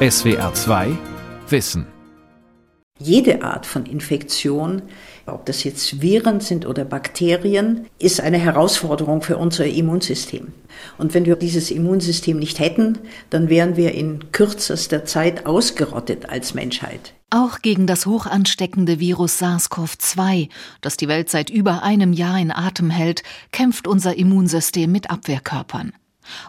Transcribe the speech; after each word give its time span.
SWR 0.00 0.54
2 0.54 0.96
Wissen. 1.48 1.84
Jede 3.00 3.42
Art 3.42 3.66
von 3.66 3.84
Infektion, 3.84 4.82
ob 5.26 5.44
das 5.44 5.64
jetzt 5.64 6.00
Viren 6.00 6.38
sind 6.38 6.66
oder 6.66 6.84
Bakterien, 6.84 7.88
ist 7.98 8.20
eine 8.20 8.38
Herausforderung 8.38 9.22
für 9.22 9.38
unser 9.38 9.66
Immunsystem. 9.66 10.52
Und 10.98 11.14
wenn 11.14 11.26
wir 11.26 11.34
dieses 11.34 11.72
Immunsystem 11.72 12.38
nicht 12.38 12.60
hätten, 12.60 12.98
dann 13.30 13.48
wären 13.48 13.76
wir 13.76 13.92
in 13.92 14.30
kürzester 14.30 15.04
Zeit 15.04 15.46
ausgerottet 15.46 16.28
als 16.28 16.54
Menschheit. 16.54 17.14
Auch 17.30 17.60
gegen 17.60 17.88
das 17.88 18.06
hochansteckende 18.06 19.00
Virus 19.00 19.42
SARS-CoV-2, 19.42 20.48
das 20.80 20.96
die 20.96 21.08
Welt 21.08 21.28
seit 21.28 21.50
über 21.50 21.82
einem 21.82 22.12
Jahr 22.12 22.38
in 22.38 22.52
Atem 22.52 22.90
hält, 22.90 23.24
kämpft 23.50 23.88
unser 23.88 24.16
Immunsystem 24.16 24.92
mit 24.92 25.10
Abwehrkörpern. 25.10 25.92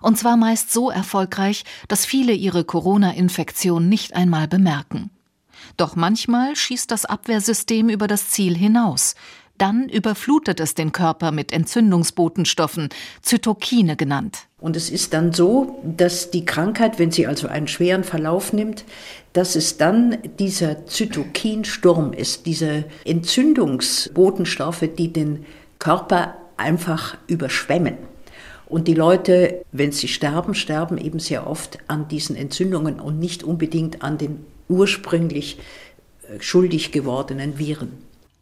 Und 0.01 0.17
zwar 0.17 0.37
meist 0.37 0.71
so 0.71 0.89
erfolgreich, 0.89 1.63
dass 1.87 2.05
viele 2.05 2.33
ihre 2.33 2.63
Corona-Infektion 2.63 3.89
nicht 3.89 4.15
einmal 4.15 4.47
bemerken. 4.47 5.09
Doch 5.77 5.95
manchmal 5.95 6.55
schießt 6.55 6.89
das 6.91 7.05
Abwehrsystem 7.05 7.89
über 7.89 8.07
das 8.07 8.29
Ziel 8.29 8.55
hinaus. 8.55 9.15
Dann 9.57 9.89
überflutet 9.89 10.61
es 10.61 10.73
den 10.73 10.93
Körper 10.93 11.31
mit 11.31 11.51
Entzündungsbotenstoffen, 11.51 12.89
Zytokine 13.21 13.97
genannt. 13.97 14.47
Und 14.57 14.77
es 14.77 14.89
ist 14.89 15.13
dann 15.13 15.33
so, 15.33 15.81
dass 15.83 16.31
die 16.31 16.45
Krankheit, 16.45 16.97
wenn 16.97 17.11
sie 17.11 17.27
also 17.27 17.49
einen 17.49 17.67
schweren 17.67 18.05
Verlauf 18.05 18.53
nimmt, 18.53 18.85
dass 19.33 19.57
es 19.57 19.77
dann 19.77 20.17
dieser 20.39 20.85
Zytokinsturm 20.85 22.13
ist, 22.13 22.45
diese 22.45 22.85
Entzündungsbotenstoffe, 23.03 24.87
die 24.97 25.11
den 25.11 25.45
Körper 25.77 26.35
einfach 26.55 27.17
überschwemmen. 27.27 27.97
Und 28.69 28.87
die 28.87 28.93
Leute, 28.93 29.65
wenn 29.71 29.91
sie 29.91 30.07
sterben, 30.07 30.53
sterben 30.53 30.99
eben 30.99 31.19
sehr 31.19 31.47
oft 31.47 31.79
an 31.87 32.07
diesen 32.07 32.35
Entzündungen 32.35 32.99
und 32.99 33.19
nicht 33.19 33.43
unbedingt 33.43 34.03
an 34.03 34.19
den 34.19 34.45
ursprünglich 34.67 35.57
äh, 36.21 36.39
schuldig 36.39 36.91
gewordenen 36.91 37.57
Viren. 37.57 37.91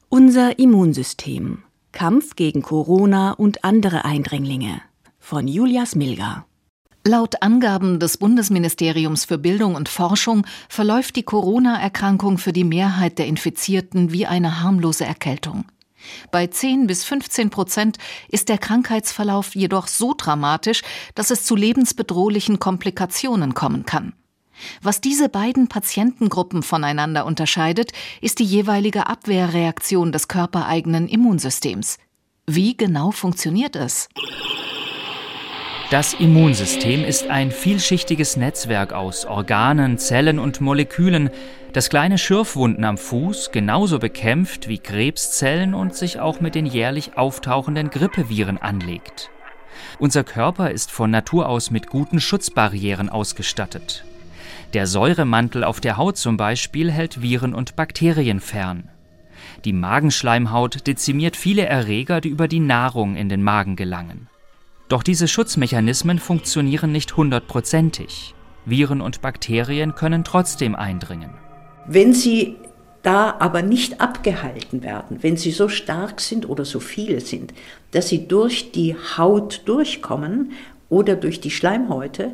Unser 0.09 0.59
Immunsystem. 0.59 1.63
Kampf 1.93 2.35
gegen 2.35 2.61
Corona 2.61 3.31
und 3.31 3.63
andere 3.63 4.05
Eindringlinge. 4.05 4.81
Von 5.17 5.47
Julia 5.47 5.85
Smilga. 5.85 6.45
Laut 7.05 7.41
Angaben 7.41 8.01
des 8.01 8.17
Bundesministeriums 8.17 9.23
für 9.23 9.37
Bildung 9.37 9.75
und 9.75 9.87
Forschung 9.87 10.45
verläuft 10.67 11.15
die 11.15 11.23
Corona-Erkrankung 11.23 12.37
für 12.37 12.51
die 12.51 12.65
Mehrheit 12.65 13.17
der 13.17 13.27
Infizierten 13.27 14.11
wie 14.11 14.25
eine 14.25 14.61
harmlose 14.61 15.05
Erkältung. 15.05 15.63
Bei 16.31 16.47
10 16.47 16.87
bis 16.87 17.03
15 17.03 17.49
Prozent 17.49 17.97
ist 18.29 18.49
der 18.49 18.57
Krankheitsverlauf 18.57 19.55
jedoch 19.55 19.87
so 19.87 20.13
dramatisch, 20.17 20.81
dass 21.15 21.31
es 21.31 21.43
zu 21.43 21.55
lebensbedrohlichen 21.55 22.59
Komplikationen 22.59 23.53
kommen 23.53 23.85
kann. 23.85 24.13
Was 24.81 25.01
diese 25.01 25.29
beiden 25.29 25.67
Patientengruppen 25.67 26.63
voneinander 26.63 27.25
unterscheidet, 27.25 27.91
ist 28.21 28.39
die 28.39 28.45
jeweilige 28.45 29.07
Abwehrreaktion 29.07 30.11
des 30.11 30.27
körpereigenen 30.27 31.07
Immunsystems. 31.07 31.97
Wie 32.47 32.75
genau 32.75 33.11
funktioniert 33.11 33.75
es? 33.75 34.09
Das 35.89 36.13
Immunsystem 36.13 37.05
ist 37.05 37.29
ein 37.29 37.49
vielschichtiges 37.49 38.35
Netzwerk 38.35 38.91
aus 38.91 39.23
Organen, 39.23 39.97
Zellen 39.97 40.37
und 40.37 40.59
Molekülen, 40.59 41.29
das 41.71 41.89
kleine 41.89 42.17
Schürfwunden 42.17 42.83
am 42.83 42.97
Fuß 42.97 43.51
genauso 43.53 43.97
bekämpft 43.97 44.67
wie 44.67 44.79
Krebszellen 44.79 45.73
und 45.73 45.95
sich 45.95 46.19
auch 46.19 46.41
mit 46.41 46.55
den 46.55 46.65
jährlich 46.65 47.17
auftauchenden 47.17 47.89
Grippeviren 47.89 48.57
anlegt. 48.57 49.29
Unser 49.97 50.25
Körper 50.25 50.71
ist 50.71 50.91
von 50.91 51.09
Natur 51.09 51.47
aus 51.47 51.71
mit 51.71 51.87
guten 51.87 52.19
Schutzbarrieren 52.19 53.07
ausgestattet. 53.07 54.03
Der 54.73 54.87
Säuremantel 54.87 55.63
auf 55.63 55.79
der 55.79 55.95
Haut 55.95 56.17
zum 56.17 56.35
Beispiel 56.35 56.91
hält 56.91 57.21
Viren 57.21 57.53
und 57.53 57.77
Bakterien 57.77 58.41
fern. 58.41 58.89
Die 59.63 59.71
Magenschleimhaut 59.71 60.85
dezimiert 60.85 61.37
viele 61.37 61.65
Erreger, 61.65 62.19
die 62.19 62.29
über 62.29 62.49
die 62.49 62.59
Nahrung 62.59 63.15
in 63.15 63.29
den 63.29 63.41
Magen 63.41 63.77
gelangen. 63.77 64.27
Doch 64.89 65.03
diese 65.03 65.27
Schutzmechanismen 65.27 66.19
funktionieren 66.19 66.91
nicht 66.91 67.17
hundertprozentig. 67.17 68.33
Viren 68.65 69.01
und 69.01 69.21
Bakterien 69.21 69.95
können 69.95 70.23
trotzdem 70.23 70.75
eindringen. 70.75 71.31
Wenn 71.87 72.13
sie 72.13 72.55
da 73.03 73.35
aber 73.39 73.61
nicht 73.61 74.01
abgehalten 74.01 74.83
werden, 74.83 75.23
wenn 75.23 75.37
sie 75.37 75.51
so 75.51 75.69
stark 75.69 76.19
sind 76.19 76.49
oder 76.49 76.65
so 76.65 76.79
viele 76.79 77.21
sind, 77.21 77.53
dass 77.91 78.09
sie 78.09 78.27
durch 78.27 78.71
die 78.71 78.95
Haut 79.17 79.61
durchkommen 79.65 80.51
oder 80.89 81.15
durch 81.15 81.39
die 81.39 81.51
Schleimhäute, 81.51 82.33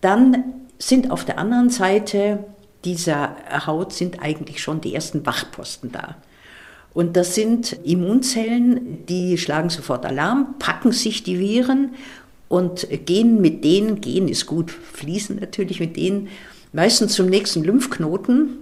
dann 0.00 0.44
sind 0.78 1.10
auf 1.10 1.24
der 1.24 1.38
anderen 1.38 1.70
Seite 1.70 2.44
dieser 2.84 3.36
Haut 3.66 3.92
sind 3.92 4.22
eigentlich 4.22 4.62
schon 4.62 4.80
die 4.80 4.94
ersten 4.94 5.26
Wachposten 5.26 5.92
da. 5.92 6.16
Und 6.98 7.16
das 7.16 7.36
sind 7.36 7.74
Immunzellen, 7.84 9.06
die 9.06 9.38
schlagen 9.38 9.70
sofort 9.70 10.04
Alarm, 10.04 10.56
packen 10.58 10.90
sich 10.90 11.22
die 11.22 11.38
Viren 11.38 11.94
und 12.48 12.88
gehen 13.06 13.40
mit 13.40 13.62
denen, 13.62 14.00
gehen 14.00 14.26
ist 14.26 14.46
gut, 14.46 14.72
fließen 14.72 15.36
natürlich 15.36 15.78
mit 15.78 15.96
denen 15.96 16.26
meistens 16.72 17.14
zum 17.14 17.26
nächsten 17.26 17.62
Lymphknoten 17.62 18.58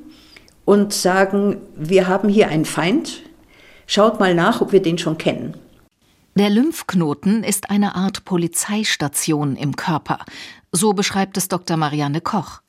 und 0.66 0.92
sagen, 0.92 1.62
wir 1.76 2.08
haben 2.08 2.28
hier 2.28 2.48
einen 2.48 2.66
Feind, 2.66 3.22
schaut 3.86 4.20
mal 4.20 4.34
nach, 4.34 4.60
ob 4.60 4.70
wir 4.70 4.82
den 4.82 4.98
schon 4.98 5.16
kennen. 5.16 5.54
Der 6.34 6.50
Lymphknoten 6.50 7.42
ist 7.42 7.70
eine 7.70 7.94
Art 7.94 8.26
Polizeistation 8.26 9.56
im 9.56 9.76
Körper. 9.76 10.18
So 10.72 10.92
beschreibt 10.92 11.38
es 11.38 11.48
Dr. 11.48 11.78
Marianne 11.78 12.20
Koch. 12.20 12.60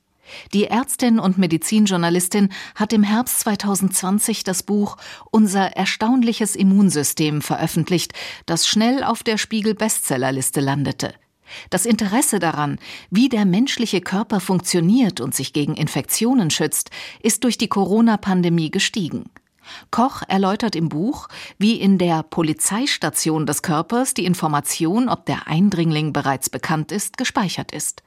Die 0.53 0.65
Ärztin 0.65 1.19
und 1.19 1.37
Medizinjournalistin 1.37 2.49
hat 2.75 2.93
im 2.93 3.03
Herbst 3.03 3.39
2020 3.39 4.43
das 4.43 4.63
Buch 4.63 4.97
Unser 5.31 5.75
erstaunliches 5.75 6.55
Immunsystem 6.55 7.41
veröffentlicht, 7.41 8.13
das 8.45 8.67
schnell 8.67 9.03
auf 9.03 9.23
der 9.23 9.37
Spiegel 9.37 9.75
Bestsellerliste 9.75 10.61
landete. 10.61 11.13
Das 11.69 11.85
Interesse 11.85 12.39
daran, 12.39 12.77
wie 13.09 13.29
der 13.29 13.45
menschliche 13.45 14.01
Körper 14.01 14.39
funktioniert 14.39 15.21
und 15.21 15.33
sich 15.33 15.53
gegen 15.53 15.75
Infektionen 15.75 16.49
schützt, 16.49 16.89
ist 17.21 17.43
durch 17.43 17.57
die 17.57 17.69
Corona-Pandemie 17.69 18.71
gestiegen. 18.71 19.29
Koch 19.91 20.21
erläutert 20.27 20.75
im 20.75 20.89
Buch, 20.89 21.27
wie 21.57 21.75
in 21.75 21.97
der 21.97 22.23
Polizeistation 22.23 23.45
des 23.45 23.61
Körpers 23.61 24.13
die 24.13 24.25
Information, 24.25 25.09
ob 25.09 25.25
der 25.25 25.47
Eindringling 25.47 26.13
bereits 26.13 26.49
bekannt 26.49 26.91
ist, 26.91 27.17
gespeichert 27.17 27.71
ist. 27.71 28.03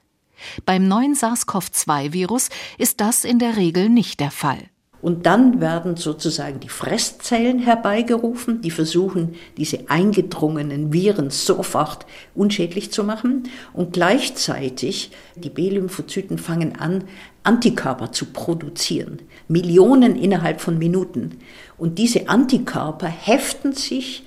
Beim 0.64 0.88
neuen 0.88 1.14
SARS-CoV-2-Virus 1.14 2.48
ist 2.78 3.00
das 3.00 3.24
in 3.24 3.38
der 3.38 3.56
Regel 3.56 3.88
nicht 3.88 4.20
der 4.20 4.30
Fall. 4.30 4.58
Und 5.02 5.24
dann 5.24 5.60
werden 5.60 5.96
sozusagen 5.96 6.60
die 6.60 6.68
Fresszellen 6.68 7.58
herbeigerufen, 7.58 8.60
die 8.60 8.70
versuchen, 8.70 9.34
diese 9.56 9.88
eingedrungenen 9.88 10.92
Viren 10.92 11.30
sofort 11.30 12.04
unschädlich 12.34 12.92
zu 12.92 13.02
machen. 13.02 13.44
Und 13.72 13.94
gleichzeitig, 13.94 15.10
die 15.36 15.48
B-Lymphozyten 15.48 16.36
fangen 16.36 16.76
an, 16.76 17.04
Antikörper 17.44 18.12
zu 18.12 18.26
produzieren. 18.26 19.22
Millionen 19.48 20.16
innerhalb 20.16 20.60
von 20.60 20.78
Minuten. 20.78 21.38
Und 21.78 21.98
diese 21.98 22.28
Antikörper 22.28 23.08
heften 23.08 23.72
sich 23.72 24.24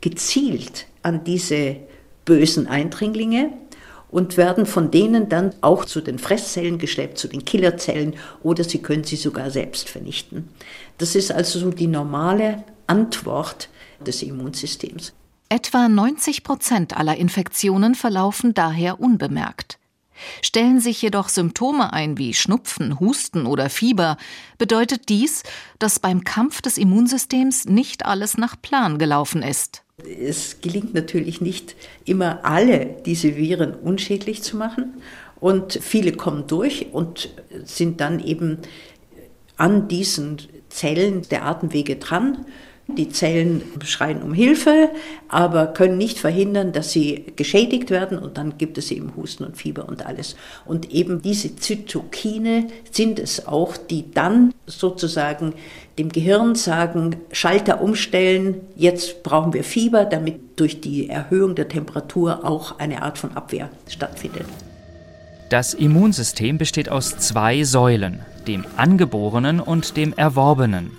gezielt 0.00 0.86
an 1.02 1.24
diese 1.24 1.76
bösen 2.24 2.66
Eindringlinge 2.66 3.52
und 4.14 4.36
werden 4.36 4.64
von 4.64 4.92
denen 4.92 5.28
dann 5.28 5.52
auch 5.60 5.84
zu 5.84 6.00
den 6.00 6.20
Fresszellen 6.20 6.78
geschleppt, 6.78 7.18
zu 7.18 7.26
den 7.26 7.44
Killerzellen 7.44 8.14
oder 8.44 8.62
sie 8.62 8.78
können 8.78 9.02
sie 9.02 9.16
sogar 9.16 9.50
selbst 9.50 9.88
vernichten. 9.88 10.48
Das 10.98 11.16
ist 11.16 11.32
also 11.32 11.58
so 11.58 11.70
die 11.70 11.88
normale 11.88 12.62
Antwort 12.86 13.68
des 14.06 14.22
Immunsystems. 14.22 15.12
Etwa 15.48 15.88
90 15.88 16.44
Prozent 16.44 16.96
aller 16.96 17.16
Infektionen 17.16 17.96
verlaufen 17.96 18.54
daher 18.54 19.00
unbemerkt. 19.00 19.80
Stellen 20.42 20.78
sich 20.78 21.02
jedoch 21.02 21.28
Symptome 21.28 21.92
ein 21.92 22.16
wie 22.16 22.34
Schnupfen, 22.34 23.00
Husten 23.00 23.46
oder 23.46 23.68
Fieber, 23.68 24.16
bedeutet 24.58 25.08
dies, 25.08 25.42
dass 25.80 25.98
beim 25.98 26.22
Kampf 26.22 26.62
des 26.62 26.78
Immunsystems 26.78 27.64
nicht 27.64 28.06
alles 28.06 28.38
nach 28.38 28.54
Plan 28.62 28.98
gelaufen 28.98 29.42
ist. 29.42 29.83
Es 30.02 30.60
gelingt 30.60 30.92
natürlich 30.92 31.40
nicht 31.40 31.76
immer 32.04 32.44
alle 32.44 32.96
diese 33.06 33.36
Viren 33.36 33.74
unschädlich 33.74 34.42
zu 34.42 34.56
machen. 34.56 34.94
Und 35.38 35.78
viele 35.80 36.12
kommen 36.12 36.46
durch 36.48 36.86
und 36.92 37.30
sind 37.64 38.00
dann 38.00 38.18
eben 38.18 38.58
an 39.56 39.86
diesen 39.86 40.38
Zellen 40.68 41.22
der 41.30 41.44
Atemwege 41.44 41.96
dran. 41.96 42.44
Die 42.86 43.08
Zellen 43.08 43.62
schreien 43.84 44.22
um 44.22 44.34
Hilfe, 44.34 44.90
aber 45.28 45.68
können 45.68 45.96
nicht 45.96 46.18
verhindern, 46.18 46.72
dass 46.72 46.92
sie 46.92 47.32
geschädigt 47.36 47.90
werden. 47.90 48.18
Und 48.18 48.36
dann 48.36 48.58
gibt 48.58 48.76
es 48.78 48.90
eben 48.90 49.14
Husten 49.16 49.44
und 49.44 49.56
Fieber 49.56 49.88
und 49.88 50.04
alles. 50.04 50.34
Und 50.66 50.90
eben 50.90 51.22
diese 51.22 51.54
Zytokine 51.56 52.66
sind 52.90 53.18
es 53.20 53.46
auch, 53.46 53.76
die 53.76 54.10
dann 54.10 54.52
sozusagen 54.66 55.54
dem 55.98 56.08
Gehirn 56.10 56.54
sagen, 56.54 57.16
Schalter 57.32 57.80
umstellen, 57.80 58.60
jetzt 58.76 59.22
brauchen 59.22 59.52
wir 59.52 59.64
Fieber, 59.64 60.04
damit 60.04 60.58
durch 60.58 60.80
die 60.80 61.08
Erhöhung 61.08 61.54
der 61.54 61.68
Temperatur 61.68 62.44
auch 62.44 62.78
eine 62.78 63.02
Art 63.02 63.18
von 63.18 63.36
Abwehr 63.36 63.70
stattfindet. 63.88 64.46
Das 65.50 65.74
Immunsystem 65.74 66.58
besteht 66.58 66.88
aus 66.88 67.18
zwei 67.18 67.62
Säulen, 67.62 68.20
dem 68.48 68.64
angeborenen 68.76 69.60
und 69.60 69.96
dem 69.96 70.12
erworbenen. 70.14 70.90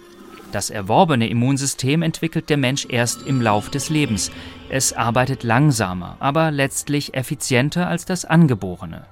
Das 0.52 0.70
erworbene 0.70 1.28
Immunsystem 1.28 2.02
entwickelt 2.02 2.50
der 2.50 2.56
Mensch 2.56 2.88
erst 2.90 3.28
im 3.28 3.42
Lauf 3.42 3.70
des 3.70 3.90
Lebens. 3.90 4.32
Es 4.70 4.94
arbeitet 4.94 5.44
langsamer, 5.44 6.16
aber 6.20 6.52
letztlich 6.52 7.14
effizienter 7.14 7.88
als 7.88 8.06
das 8.06 8.24
angeborene. 8.24 9.06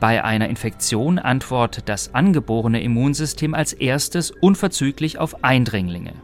Bei 0.00 0.24
einer 0.24 0.48
Infektion 0.48 1.18
antwortet 1.18 1.88
das 1.88 2.14
angeborene 2.14 2.82
Immunsystem 2.82 3.54
als 3.54 3.72
erstes 3.72 4.30
unverzüglich 4.30 5.18
auf 5.18 5.44
Eindringlinge. 5.44 6.14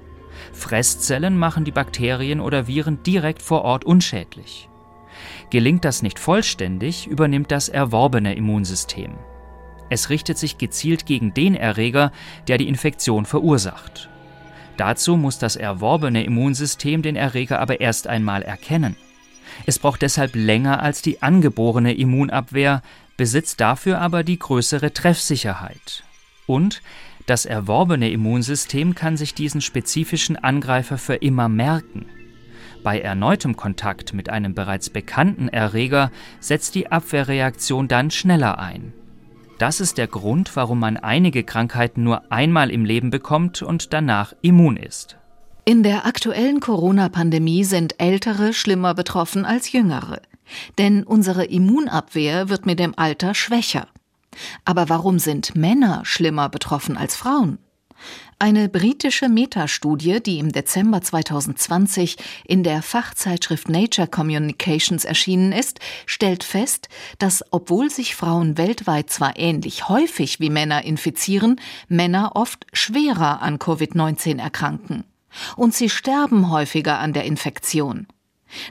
Fresszellen 0.53 1.37
machen 1.39 1.65
die 1.65 1.73
Bakterien 1.73 2.41
oder 2.41 2.67
Viren 2.67 3.03
direkt 3.03 3.43
vor 3.43 3.63
Ort 3.63 3.85
unschädlich. 3.85 4.69
Gelingt 5.51 5.85
das 5.85 6.03
nicht 6.03 6.19
vollständig, 6.19 7.07
übernimmt 7.07 7.51
das 7.51 7.69
erworbene 7.69 8.35
Immunsystem. 8.35 9.13
Es 9.89 10.11
richtet 10.11 10.39
sich 10.39 10.59
gezielt 10.59 11.07
gegen 11.07 11.33
den 11.33 11.55
Erreger, 11.55 12.13
der 12.49 12.59
die 12.59 12.69
Infektion 12.69 13.25
verursacht. 13.25 14.09
Dazu 14.77 15.17
muss 15.17 15.39
das 15.39 15.57
erworbene 15.57 16.25
Immunsystem 16.25 17.03
den 17.03 17.17
Erreger 17.17 17.61
aber 17.61 17.81
erst 17.81 18.09
einmal 18.09 18.43
erkennen. 18.43 18.97
Es 19.65 19.79
braucht 19.79 20.03
deshalb 20.03 20.35
länger 20.35 20.83
als 20.83 21.03
die 21.03 21.23
angeborene 21.23 21.95
Immunabwehr, 21.95 22.83
besitzt 23.17 23.61
dafür 23.61 24.01
aber 24.01 24.25
die 24.25 24.39
größere 24.39 24.93
Treffsicherheit. 24.93 26.05
Und 26.47 26.83
das 27.27 27.45
erworbene 27.45 28.11
Immunsystem 28.11 28.95
kann 28.95 29.17
sich 29.17 29.35
diesen 29.35 29.61
spezifischen 29.61 30.37
Angreifer 30.37 30.97
für 30.97 31.17
immer 31.17 31.49
merken. 31.49 32.07
Bei 32.85 33.01
erneutem 33.01 33.57
Kontakt 33.57 34.15
mit 34.15 34.29
einem 34.29 34.55
bereits 34.55 34.91
bekannten 34.91 35.49
Erreger 35.49 36.13
setzt 36.39 36.77
die 36.77 36.93
Abwehrreaktion 36.93 37.89
dann 37.89 38.13
schneller 38.13 38.61
ein. 38.61 38.93
Das 39.59 39.81
ist 39.81 39.99
der 39.99 40.07
Grund, 40.07 40.55
warum 40.55 40.79
man 40.79 40.97
einige 40.97 41.43
Krankheiten 41.43 42.05
nur 42.05 42.31
einmal 42.31 42.71
im 42.71 42.85
Leben 42.85 43.11
bekommt 43.11 43.63
und 43.63 43.93
danach 43.93 44.35
immun 44.43 44.77
ist. 44.77 45.17
In 45.65 45.83
der 45.83 46.07
aktuellen 46.07 46.61
Corona-Pandemie 46.61 47.65
sind 47.65 47.99
Ältere 47.99 48.53
schlimmer 48.53 48.95
betroffen 48.95 49.45
als 49.45 49.73
Jüngere. 49.73 50.21
Denn 50.79 51.03
unsere 51.05 51.45
Immunabwehr 51.45 52.49
wird 52.49 52.67
mit 52.67 52.79
dem 52.79 52.95
Alter 52.97 53.35
schwächer. 53.35 53.89
Aber 54.65 54.89
warum 54.89 55.19
sind 55.19 55.57
Männer 55.57 56.03
schlimmer 56.05 56.49
betroffen 56.49 56.97
als 56.97 57.17
Frauen? 57.17 57.59
Eine 58.39 58.69
britische 58.69 59.31
Metastudie, 59.31 60.21
die 60.21 60.39
im 60.39 60.53
Dezember 60.53 61.01
2020 61.01 62.17
in 62.45 62.63
der 62.63 62.83
Fachzeitschrift 62.83 63.71
Nature 63.71 64.09
Communications 64.09 65.07
erschienen 65.07 65.53
ist, 65.53 65.81
stellt 66.05 66.45
fest, 66.45 66.91
dass 67.19 67.43
obwohl 67.51 67.89
sich 67.89 68.15
Frauen 68.15 68.59
weltweit 68.59 69.09
zwar 69.09 69.39
ähnlich 69.39 69.89
häufig 69.89 70.39
wie 70.39 70.51
Männer 70.51 70.85
infizieren, 70.85 71.59
Männer 71.89 72.33
oft 72.35 72.67
schwerer 72.75 73.41
an 73.41 73.59
Covid-19 73.59 74.39
erkranken. 74.39 75.05
Und 75.57 75.75
sie 75.75 75.89
sterben 75.89 76.51
häufiger 76.51 76.99
an 76.99 77.15
der 77.15 77.25
Infektion. 77.25 78.07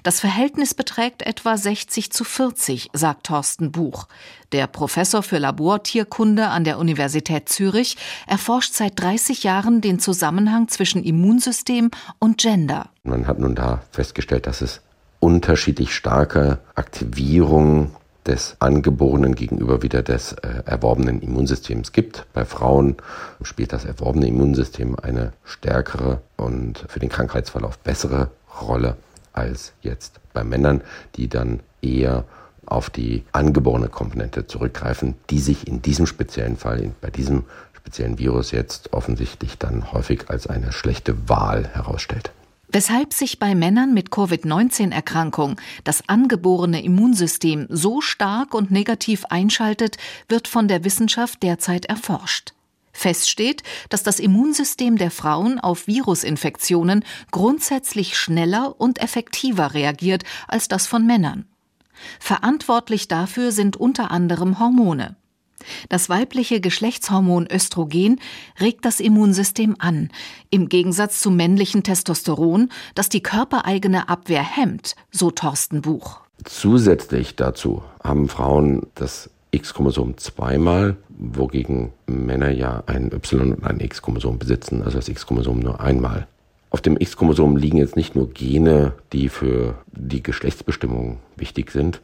Das 0.03 0.19
Verhältnis 0.19 0.73
beträgt 0.73 1.21
etwa 1.21 1.57
60 1.57 2.11
zu 2.11 2.23
40, 2.23 2.89
sagt 2.93 3.27
Thorsten 3.27 3.71
Buch. 3.71 4.07
Der 4.51 4.67
Professor 4.67 5.23
für 5.23 5.37
Labortierkunde 5.37 6.47
an 6.47 6.63
der 6.63 6.77
Universität 6.77 7.49
Zürich 7.49 7.97
erforscht 8.27 8.73
seit 8.73 8.99
30 8.99 9.43
Jahren 9.43 9.81
den 9.81 9.99
Zusammenhang 9.99 10.67
zwischen 10.67 11.03
Immunsystem 11.03 11.91
und 12.19 12.37
Gender. 12.37 12.89
Man 13.03 13.27
hat 13.27 13.39
nun 13.39 13.55
da 13.55 13.81
festgestellt, 13.91 14.47
dass 14.47 14.61
es 14.61 14.81
unterschiedlich 15.19 15.93
starke 15.93 16.59
Aktivierung 16.75 17.91
des 18.25 18.55
Angeborenen 18.59 19.35
gegenüber 19.35 19.83
wieder 19.83 20.01
des 20.01 20.33
äh, 20.33 20.63
erworbenen 20.65 21.21
Immunsystems 21.21 21.91
gibt. 21.91 22.25
Bei 22.33 22.43
Frauen 22.45 22.97
spielt 23.41 23.71
das 23.71 23.85
erworbene 23.85 24.27
Immunsystem 24.27 24.95
eine 24.99 25.33
stärkere 25.43 26.21
und 26.35 26.85
für 26.87 26.99
den 26.99 27.09
Krankheitsverlauf 27.09 27.77
bessere 27.79 28.31
Rolle 28.61 28.97
als 29.35 29.73
jetzt 29.81 30.19
bei 30.33 30.43
Männern, 30.43 30.81
die 31.15 31.27
dann 31.27 31.59
eher 31.81 32.25
auf 32.65 32.89
die 32.89 33.23
angeborene 33.31 33.89
Komponente 33.89 34.47
zurückgreifen, 34.47 35.15
die 35.29 35.39
sich 35.39 35.67
in 35.67 35.81
diesem 35.81 36.07
speziellen 36.07 36.57
Fall, 36.57 36.91
bei 37.01 37.09
diesem 37.09 37.43
speziellen 37.73 38.17
Virus 38.17 38.51
jetzt 38.51 38.93
offensichtlich 38.93 39.57
dann 39.59 39.91
häufig 39.91 40.29
als 40.29 40.47
eine 40.47 40.71
schlechte 40.71 41.29
Wahl 41.29 41.67
herausstellt. 41.73 42.31
Weshalb 42.67 43.13
sich 43.13 43.37
bei 43.37 43.53
Männern 43.53 43.93
mit 43.93 44.09
Covid-19-Erkrankung 44.09 45.57
das 45.83 46.09
angeborene 46.09 46.83
Immunsystem 46.83 47.67
so 47.69 48.01
stark 48.01 48.55
und 48.55 48.71
negativ 48.71 49.25
einschaltet, 49.25 49.97
wird 50.27 50.47
von 50.47 50.67
der 50.67 50.83
Wissenschaft 50.83 51.43
derzeit 51.43 51.85
erforscht. 51.85 52.54
Fest 52.95 53.29
steht, 53.29 53.61
dass 53.89 54.03
das 54.03 54.19
Immunsystem 54.19 54.97
der 54.97 55.11
Frauen 55.11 55.59
auf 55.59 55.85
Virusinfektionen 55.85 57.03
grundsätzlich 57.31 58.17
schneller 58.17 58.79
und 58.79 59.01
effektiver 59.01 59.73
reagiert 59.73 60.23
als 60.47 60.67
das 60.67 60.87
von 60.87 61.05
Männern. 61.05 61.45
Verantwortlich 62.19 63.07
dafür 63.07 63.51
sind 63.51 63.77
unter 63.77 64.11
anderem 64.11 64.59
Hormone. 64.59 65.17
Das 65.89 66.09
weibliche 66.09 66.61
Geschlechtshormon 66.61 67.47
Östrogen 67.51 68.19
regt 68.59 68.85
das 68.85 68.99
Immunsystem 68.99 69.75
an, 69.79 70.09
im 70.49 70.69
Gegensatz 70.69 71.21
zum 71.21 71.35
männlichen 71.35 71.83
Testosteron, 71.83 72.69
das 72.93 73.09
die 73.09 73.23
körpereigene 73.23 74.07
Abwehr 74.09 74.43
hemmt, 74.43 74.95
so 75.11 75.31
Thorsten 75.31 75.81
Buch. 75.81 76.21
Zusätzlich 76.43 77.35
dazu 77.35 77.83
haben 78.03 78.27
Frauen 78.29 78.87
das 78.95 79.29
X-Chromosom 79.55 80.17
zweimal, 80.17 80.97
wogegen 81.09 81.93
Männer 82.07 82.51
ja 82.51 82.83
ein 82.85 83.11
Y- 83.11 83.53
und 83.53 83.63
ein 83.63 83.79
X-Chromosom 83.79 84.37
besitzen, 84.37 84.83
also 84.83 84.97
das 84.97 85.09
X-Chromosom 85.09 85.59
nur 85.59 85.79
einmal. 85.79 86.27
Auf 86.69 86.81
dem 86.81 86.97
X-Chromosom 86.97 87.55
liegen 87.55 87.77
jetzt 87.77 87.95
nicht 87.95 88.15
nur 88.15 88.29
Gene, 88.31 88.93
die 89.13 89.29
für 89.29 89.75
die 89.93 90.21
Geschlechtsbestimmung 90.21 91.19
wichtig 91.37 91.71
sind, 91.71 92.01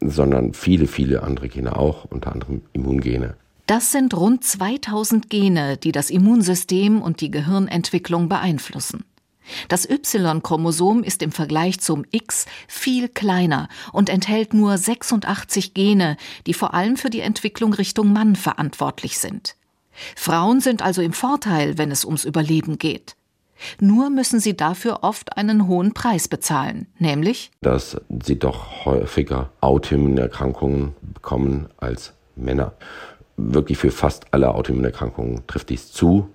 sondern 0.00 0.54
viele, 0.54 0.86
viele 0.86 1.22
andere 1.22 1.48
Gene 1.48 1.76
auch, 1.76 2.04
unter 2.04 2.32
anderem 2.32 2.62
Immungene. 2.72 3.34
Das 3.66 3.92
sind 3.92 4.16
rund 4.16 4.44
2000 4.44 5.28
Gene, 5.28 5.76
die 5.76 5.92
das 5.92 6.10
Immunsystem 6.10 7.02
und 7.02 7.20
die 7.20 7.30
Gehirnentwicklung 7.30 8.28
beeinflussen. 8.28 9.04
Das 9.68 9.88
Y-Chromosom 9.88 11.02
ist 11.02 11.22
im 11.22 11.32
Vergleich 11.32 11.80
zum 11.80 12.04
X 12.10 12.46
viel 12.66 13.08
kleiner 13.08 13.68
und 13.92 14.08
enthält 14.08 14.54
nur 14.54 14.76
86 14.76 15.74
Gene, 15.74 16.16
die 16.46 16.54
vor 16.54 16.74
allem 16.74 16.96
für 16.96 17.10
die 17.10 17.20
Entwicklung 17.20 17.72
Richtung 17.72 18.12
Mann 18.12 18.36
verantwortlich 18.36 19.18
sind. 19.18 19.56
Frauen 20.16 20.60
sind 20.60 20.82
also 20.82 21.02
im 21.02 21.12
Vorteil, 21.12 21.78
wenn 21.78 21.90
es 21.90 22.04
ums 22.04 22.24
Überleben 22.24 22.78
geht. 22.78 23.16
Nur 23.80 24.10
müssen 24.10 24.38
sie 24.38 24.56
dafür 24.56 25.00
oft 25.02 25.36
einen 25.36 25.66
hohen 25.66 25.92
Preis 25.92 26.28
bezahlen, 26.28 26.86
nämlich 26.98 27.50
dass 27.60 28.00
sie 28.22 28.38
doch 28.38 28.84
häufiger 28.84 29.50
Autoimmunerkrankungen 29.60 30.94
bekommen 31.00 31.68
als 31.78 32.12
Männer. 32.36 32.72
Wirklich 33.40 33.78
für 33.78 33.92
fast 33.92 34.26
alle 34.32 34.52
Autoimmunerkrankungen 34.52 35.46
trifft 35.46 35.70
dies 35.70 35.92
zu. 35.92 36.28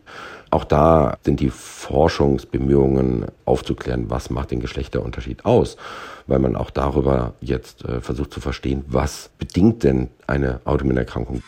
Auch 0.51 0.63
da 0.63 1.17
sind 1.23 1.41
die 1.41 1.49
Forschungsbemühungen 1.49 3.25
aufzuklären, 3.43 4.09
was 4.09 4.29
macht 4.29 4.51
den 4.51 4.61
Geschlechterunterschied 4.61 5.43
aus, 5.43 5.75
weil 6.27 6.39
man 6.39 6.55
auch 6.55 6.69
darüber 6.69 7.33
jetzt 7.41 7.83
äh, 7.83 7.99
versucht 7.99 8.31
zu 8.31 8.39
verstehen, 8.39 8.85
was 8.87 9.31
bedingt 9.37 9.83
denn 9.83 10.11
eine 10.27 10.61
Autoimmunerkrankung. 10.63 11.43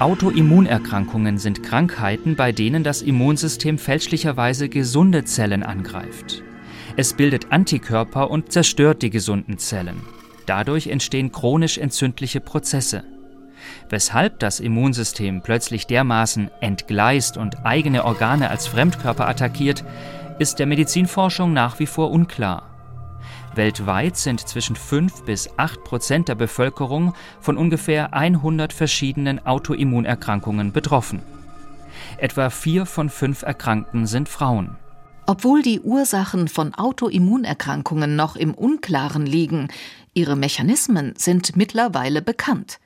Autoimmunerkrankungen 0.00 1.38
sind 1.38 1.62
Krankheiten, 1.62 2.36
bei 2.36 2.52
denen 2.52 2.84
das 2.84 3.00
Immunsystem 3.00 3.78
fälschlicherweise 3.78 4.68
gesunde 4.68 5.24
Zellen 5.24 5.62
angreift. 5.62 6.42
Es 6.96 7.14
bildet 7.14 7.52
Antikörper 7.52 8.30
und 8.30 8.52
zerstört 8.52 9.00
die 9.00 9.10
gesunden 9.10 9.56
Zellen. 9.56 10.02
Dadurch 10.44 10.88
entstehen 10.88 11.32
chronisch 11.32 11.78
entzündliche 11.78 12.40
Prozesse. 12.40 13.04
Weshalb 13.88 14.38
das 14.38 14.60
Immunsystem 14.60 15.42
plötzlich 15.42 15.86
dermaßen 15.86 16.50
entgleist 16.60 17.36
und 17.36 17.64
eigene 17.64 18.04
Organe 18.04 18.50
als 18.50 18.66
Fremdkörper 18.66 19.28
attackiert, 19.28 19.84
ist 20.38 20.58
der 20.58 20.66
Medizinforschung 20.66 21.52
nach 21.52 21.78
wie 21.78 21.86
vor 21.86 22.10
unklar. 22.10 22.68
Weltweit 23.54 24.16
sind 24.16 24.46
zwischen 24.46 24.76
5 24.76 25.24
bis 25.24 25.50
8 25.56 25.82
Prozent 25.84 26.28
der 26.28 26.36
Bevölkerung 26.36 27.14
von 27.40 27.56
ungefähr 27.56 28.14
100 28.14 28.72
verschiedenen 28.72 29.44
Autoimmunerkrankungen 29.44 30.72
betroffen. 30.72 31.22
Etwa 32.18 32.50
vier 32.50 32.86
von 32.86 33.10
fünf 33.10 33.42
Erkrankten 33.42 34.06
sind 34.06 34.28
Frauen. 34.28 34.76
Obwohl 35.26 35.62
die 35.62 35.80
Ursachen 35.80 36.48
von 36.48 36.74
Autoimmunerkrankungen 36.74 38.16
noch 38.16 38.36
im 38.36 38.54
Unklaren 38.54 39.26
liegen, 39.26 39.68
ihre 40.14 40.36
Mechanismen 40.36 41.14
sind 41.16 41.56
mittlerweile 41.56 42.22
bekannt. 42.22 42.78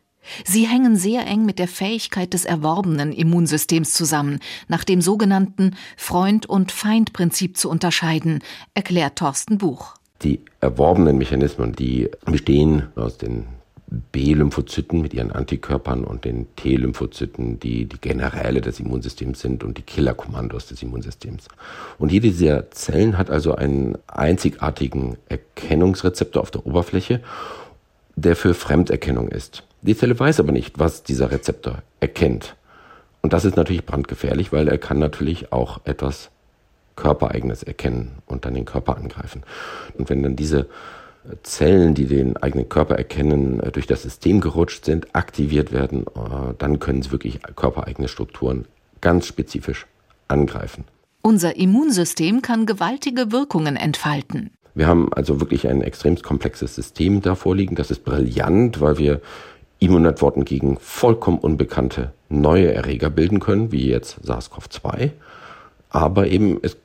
Sie 0.44 0.66
hängen 0.66 0.96
sehr 0.96 1.26
eng 1.26 1.44
mit 1.44 1.58
der 1.58 1.68
Fähigkeit 1.68 2.32
des 2.32 2.44
erworbenen 2.44 3.12
Immunsystems 3.12 3.94
zusammen, 3.94 4.38
nach 4.68 4.84
dem 4.84 5.00
sogenannten 5.00 5.76
Freund- 5.96 6.46
und 6.46 6.72
Feindprinzip 6.72 7.56
zu 7.56 7.68
unterscheiden, 7.68 8.40
erklärt 8.74 9.16
Thorsten 9.16 9.58
Buch. 9.58 9.94
Die 10.22 10.40
erworbenen 10.60 11.18
Mechanismen, 11.18 11.72
die 11.72 12.08
bestehen 12.24 12.88
aus 12.94 13.18
den 13.18 13.46
B-Lymphozyten 14.12 15.02
mit 15.02 15.12
ihren 15.12 15.32
Antikörpern 15.32 16.04
und 16.04 16.24
den 16.24 16.46
T-Lymphozyten, 16.56 17.60
die 17.60 17.86
die 17.86 18.00
Generäle 18.00 18.60
des 18.60 18.80
Immunsystems 18.80 19.40
sind 19.40 19.64
und 19.64 19.76
die 19.76 19.82
Killerkommandos 19.82 20.68
des 20.68 20.82
Immunsystems. 20.82 21.48
Und 21.98 22.10
jede 22.10 22.28
dieser 22.28 22.70
Zellen 22.70 23.18
hat 23.18 23.30
also 23.30 23.54
einen 23.54 23.98
einzigartigen 24.06 25.16
Erkennungsrezeptor 25.28 26.42
auf 26.42 26.50
der 26.50 26.64
Oberfläche, 26.66 27.20
der 28.16 28.36
für 28.36 28.54
Fremderkennung 28.54 29.28
ist. 29.28 29.64
Die 29.82 29.96
Zelle 29.96 30.18
weiß 30.18 30.40
aber 30.40 30.52
nicht, 30.52 30.78
was 30.78 31.02
dieser 31.02 31.30
Rezeptor 31.30 31.82
erkennt. 32.00 32.56
Und 33.20 33.32
das 33.32 33.44
ist 33.44 33.56
natürlich 33.56 33.84
brandgefährlich, 33.84 34.52
weil 34.52 34.68
er 34.68 34.78
kann 34.78 34.98
natürlich 34.98 35.52
auch 35.52 35.80
etwas 35.84 36.30
Körpereigenes 36.96 37.62
erkennen 37.62 38.12
und 38.26 38.44
dann 38.44 38.54
den 38.54 38.64
Körper 38.64 38.96
angreifen. 38.96 39.42
Und 39.96 40.08
wenn 40.08 40.22
dann 40.22 40.36
diese 40.36 40.68
Zellen, 41.42 41.94
die 41.94 42.06
den 42.06 42.36
eigenen 42.36 42.68
Körper 42.68 42.96
erkennen, 42.96 43.60
äh, 43.60 43.70
durch 43.70 43.86
das 43.86 44.02
System 44.02 44.40
gerutscht 44.40 44.84
sind, 44.84 45.14
aktiviert 45.14 45.72
werden, 45.72 46.04
äh, 46.06 46.54
dann 46.58 46.80
können 46.80 47.02
sie 47.02 47.12
wirklich 47.12 47.40
körpereigene 47.56 48.08
Strukturen 48.08 48.66
ganz 49.00 49.26
spezifisch 49.26 49.86
angreifen. 50.28 50.84
Unser 51.22 51.56
Immunsystem 51.56 52.42
kann 52.42 52.66
gewaltige 52.66 53.30
Wirkungen 53.30 53.76
entfalten. 53.76 54.50
Wir 54.74 54.88
haben 54.88 55.12
also 55.12 55.40
wirklich 55.40 55.68
ein 55.68 55.82
extrem 55.82 56.16
komplexes 56.16 56.74
System 56.74 57.20
da 57.20 57.34
vorliegen. 57.34 57.76
Das 57.76 57.90
ist 57.90 58.04
brillant, 58.04 58.80
weil 58.80 58.98
wir 58.98 59.20
Immunantworten 59.82 60.44
gegen 60.44 60.78
vollkommen 60.78 61.38
unbekannte 61.38 62.12
neue 62.28 62.72
Erreger 62.72 63.10
bilden 63.10 63.40
können, 63.40 63.72
wie 63.72 63.88
jetzt 63.88 64.20
SARS-CoV-2. 64.24 65.10
Aber 65.90 66.28
eben 66.28 66.58
es 66.62 66.76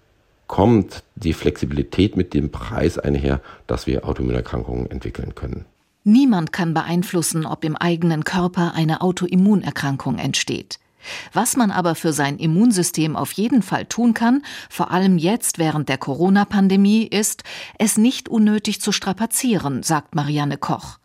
kommt 0.48 1.04
die 1.16 1.34
Flexibilität 1.34 2.18
mit 2.18 2.34
dem 2.34 2.52
Preis 2.52 2.98
einher, 2.98 3.42
dass 3.68 3.86
wir 3.86 4.08
Autoimmunerkrankungen 4.08 4.90
entwickeln 4.90 5.36
können. 5.36 5.66
Niemand 6.04 6.54
kann 6.54 6.74
beeinflussen, 6.74 7.46
ob 7.46 7.66
im 7.66 7.76
eigenen 7.76 8.24
Körper 8.24 8.74
eine 8.74 9.02
Autoimmunerkrankung 9.02 10.18
entsteht. 10.18 10.80
Was 11.34 11.56
man 11.58 11.70
aber 11.70 11.96
für 11.96 12.14
sein 12.14 12.38
Immunsystem 12.38 13.16
auf 13.16 13.32
jeden 13.34 13.62
Fall 13.62 13.86
tun 13.86 14.14
kann, 14.14 14.42
vor 14.70 14.92
allem 14.92 15.18
jetzt 15.18 15.60
während 15.60 15.90
der 15.90 15.98
Corona-Pandemie, 15.98 17.04
ist, 17.04 17.44
es 17.78 17.98
nicht 17.98 18.30
unnötig 18.30 18.82
zu 18.82 18.92
strapazieren, 18.92 19.84
sagt 19.84 20.16
Marianne 20.16 20.58
Koch. 20.58 20.98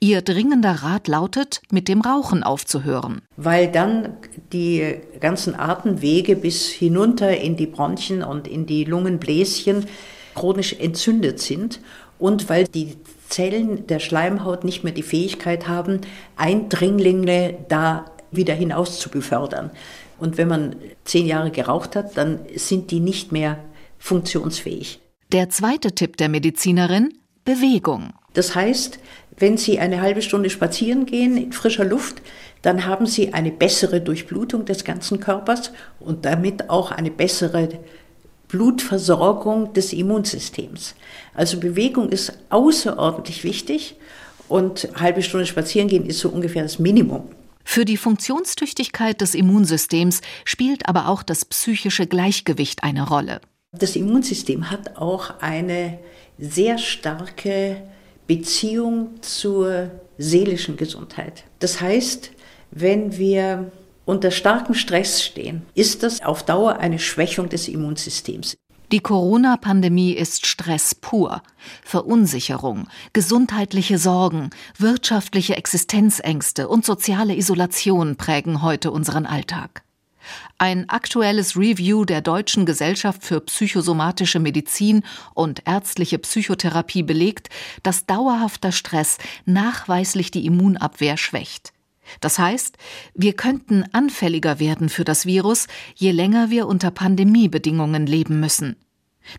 Ihr 0.00 0.22
dringender 0.22 0.82
Rat 0.82 1.08
lautet, 1.08 1.60
mit 1.70 1.88
dem 1.88 2.00
Rauchen 2.00 2.42
aufzuhören. 2.42 3.22
Weil 3.36 3.70
dann 3.70 4.14
die 4.52 4.96
ganzen 5.20 5.54
Atemwege 5.54 6.36
bis 6.36 6.68
hinunter 6.68 7.36
in 7.36 7.56
die 7.56 7.66
Bronchien 7.66 8.22
und 8.22 8.46
in 8.48 8.66
die 8.66 8.84
Lungenbläschen 8.84 9.86
chronisch 10.34 10.74
entzündet 10.74 11.40
sind 11.40 11.80
und 12.18 12.48
weil 12.48 12.66
die 12.66 12.96
Zellen 13.28 13.86
der 13.86 13.98
Schleimhaut 13.98 14.64
nicht 14.64 14.84
mehr 14.84 14.92
die 14.92 15.02
Fähigkeit 15.02 15.68
haben, 15.68 16.00
Eindringlinge 16.36 17.56
da 17.68 18.06
wieder 18.30 18.54
hinaus 18.54 18.98
zu 18.98 19.10
befördern. 19.10 19.70
Und 20.18 20.36
wenn 20.36 20.48
man 20.48 20.76
zehn 21.04 21.26
Jahre 21.26 21.50
geraucht 21.50 21.96
hat, 21.96 22.16
dann 22.16 22.40
sind 22.56 22.90
die 22.90 23.00
nicht 23.00 23.32
mehr 23.32 23.58
funktionsfähig. 23.98 25.00
Der 25.32 25.50
zweite 25.50 25.92
Tipp 25.92 26.16
der 26.16 26.28
Medizinerin, 26.28 27.12
Bewegung. 27.44 28.14
Das 28.34 28.54
heißt, 28.54 28.98
wenn 29.38 29.56
Sie 29.56 29.78
eine 29.78 30.00
halbe 30.00 30.22
Stunde 30.22 30.50
spazieren 30.50 31.06
gehen 31.06 31.36
in 31.36 31.52
frischer 31.52 31.84
Luft, 31.84 32.22
dann 32.62 32.86
haben 32.86 33.06
Sie 33.06 33.32
eine 33.32 33.50
bessere 33.50 34.00
Durchblutung 34.00 34.64
des 34.64 34.84
ganzen 34.84 35.20
Körpers 35.20 35.72
und 36.00 36.24
damit 36.24 36.70
auch 36.70 36.90
eine 36.90 37.10
bessere 37.10 37.68
Blutversorgung 38.48 39.72
des 39.74 39.92
Immunsystems. 39.92 40.94
Also 41.34 41.60
Bewegung 41.60 42.08
ist 42.08 42.32
außerordentlich 42.50 43.44
wichtig 43.44 43.96
und 44.48 44.86
eine 44.86 45.00
halbe 45.00 45.22
Stunde 45.22 45.46
spazieren 45.46 45.88
gehen 45.88 46.06
ist 46.06 46.20
so 46.20 46.30
ungefähr 46.30 46.62
das 46.62 46.78
Minimum. 46.78 47.28
Für 47.64 47.84
die 47.84 47.98
Funktionstüchtigkeit 47.98 49.20
des 49.20 49.34
Immunsystems 49.34 50.22
spielt 50.46 50.88
aber 50.88 51.08
auch 51.08 51.22
das 51.22 51.44
psychische 51.44 52.06
Gleichgewicht 52.06 52.82
eine 52.82 53.06
Rolle. 53.06 53.42
Das 53.72 53.94
Immunsystem 53.94 54.70
hat 54.70 54.96
auch 54.96 55.40
eine 55.40 55.98
sehr 56.38 56.78
starke 56.78 57.82
Beziehung 58.28 59.20
zur 59.22 59.90
seelischen 60.18 60.76
Gesundheit. 60.76 61.44
Das 61.58 61.80
heißt, 61.80 62.30
wenn 62.70 63.16
wir 63.16 63.72
unter 64.04 64.30
starkem 64.30 64.74
Stress 64.74 65.24
stehen, 65.24 65.62
ist 65.74 66.02
das 66.02 66.22
auf 66.22 66.44
Dauer 66.44 66.76
eine 66.76 66.98
Schwächung 66.98 67.48
des 67.48 67.68
Immunsystems. 67.68 68.56
Die 68.92 69.00
Corona-Pandemie 69.00 70.12
ist 70.12 70.46
Stress 70.46 70.94
pur. 70.94 71.42
Verunsicherung, 71.82 72.88
gesundheitliche 73.12 73.98
Sorgen, 73.98 74.50
wirtschaftliche 74.78 75.56
Existenzängste 75.56 76.68
und 76.68 76.84
soziale 76.86 77.34
Isolation 77.34 78.16
prägen 78.16 78.62
heute 78.62 78.90
unseren 78.90 79.26
Alltag. 79.26 79.82
Ein 80.60 80.88
aktuelles 80.88 81.56
Review 81.56 82.04
der 82.04 82.20
Deutschen 82.20 82.66
Gesellschaft 82.66 83.22
für 83.22 83.40
psychosomatische 83.40 84.40
Medizin 84.40 85.04
und 85.34 85.62
ärztliche 85.66 86.18
Psychotherapie 86.18 87.04
belegt, 87.04 87.48
dass 87.84 88.06
dauerhafter 88.06 88.72
Stress 88.72 89.18
nachweislich 89.44 90.32
die 90.32 90.46
Immunabwehr 90.46 91.16
schwächt. 91.16 91.72
Das 92.20 92.40
heißt, 92.40 92.76
wir 93.14 93.34
könnten 93.34 93.84
anfälliger 93.92 94.58
werden 94.58 94.88
für 94.88 95.04
das 95.04 95.26
Virus, 95.26 95.68
je 95.94 96.10
länger 96.10 96.50
wir 96.50 96.66
unter 96.66 96.90
Pandemiebedingungen 96.90 98.08
leben 98.08 98.40
müssen. 98.40 98.74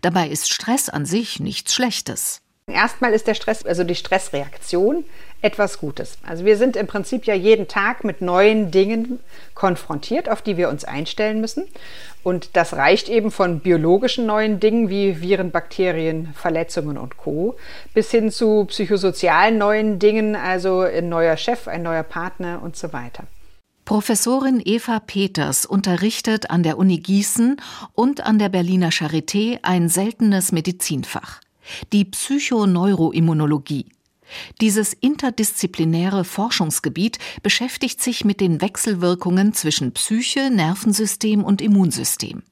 Dabei 0.02 0.30
ist 0.30 0.50
Stress 0.50 0.88
an 0.88 1.06
sich 1.06 1.42
nichts 1.42 1.74
Schlechtes. 1.74 2.42
Erstmal 2.72 3.14
ist 3.14 3.28
der 3.28 3.34
Stress, 3.34 3.66
also 3.66 3.84
die 3.84 3.96
Stressreaktion, 3.96 5.04
etwas 5.42 5.80
Gutes. 5.80 6.18
Also 6.26 6.44
wir 6.44 6.58
sind 6.58 6.76
im 6.76 6.88
Prinzip 6.88 7.26
ja 7.26 7.34
jeden 7.34 7.68
Tag 7.68 8.04
mit 8.04 8.22
neuen 8.22 8.72
Dingen 8.72 9.20
konfrontiert, 9.54 10.30
auf 10.30 10.42
die 10.42 10.58
wir 10.58 10.70
uns 10.70 10.84
einstellen 10.84 11.40
müssen. 11.40 11.66
Und 12.24 12.58
das 12.58 12.74
reicht 12.74 13.08
eben 13.08 13.32
von 13.32 13.62
biologischen 13.62 14.26
neuen 14.26 14.60
Dingen 14.60 14.90
wie 14.90 15.22
Viren, 15.22 15.52
Bakterien, 15.52 16.34
Verletzungen 16.36 16.98
und 16.98 17.18
Co. 17.18 17.56
bis 17.94 18.12
hin 18.12 18.32
zu 18.32 18.66
psychosozialen 18.66 19.58
neuen 19.58 20.00
Dingen, 20.00 20.36
also 20.36 20.82
ein 20.82 21.08
neuer 21.08 21.38
Chef, 21.38 21.68
ein 21.68 21.84
neuer 21.84 22.04
Partner 22.04 22.62
und 22.62 22.76
so 22.76 22.92
weiter. 22.92 23.24
Professorin 23.86 24.62
Eva 24.64 25.00
Peters 25.00 25.66
unterrichtet 25.66 26.52
an 26.52 26.62
der 26.62 26.78
Uni 26.78 27.00
Gießen 27.00 27.58
und 27.94 28.22
an 28.24 28.38
der 28.38 28.50
Berliner 28.50 28.90
Charité 28.90 29.60
ein 29.64 29.90
seltenes 29.90 30.52
Medizinfach 30.52 31.40
die 31.94 32.06
Psychoneuroimmunologie. 32.06 33.86
Dieses 34.62 34.94
interdisziplinäre 34.94 36.24
Forschungsgebiet 36.24 37.18
beschäftigt 37.42 38.02
sich 38.02 38.26
mit 38.26 38.42
den 38.42 38.62
Wechselwirkungen 38.62 39.54
zwischen 39.54 39.94
Psyche, 39.94 40.50
Nervensystem 40.52 41.44
und 41.44 41.62
Immunsystem. 41.62 42.44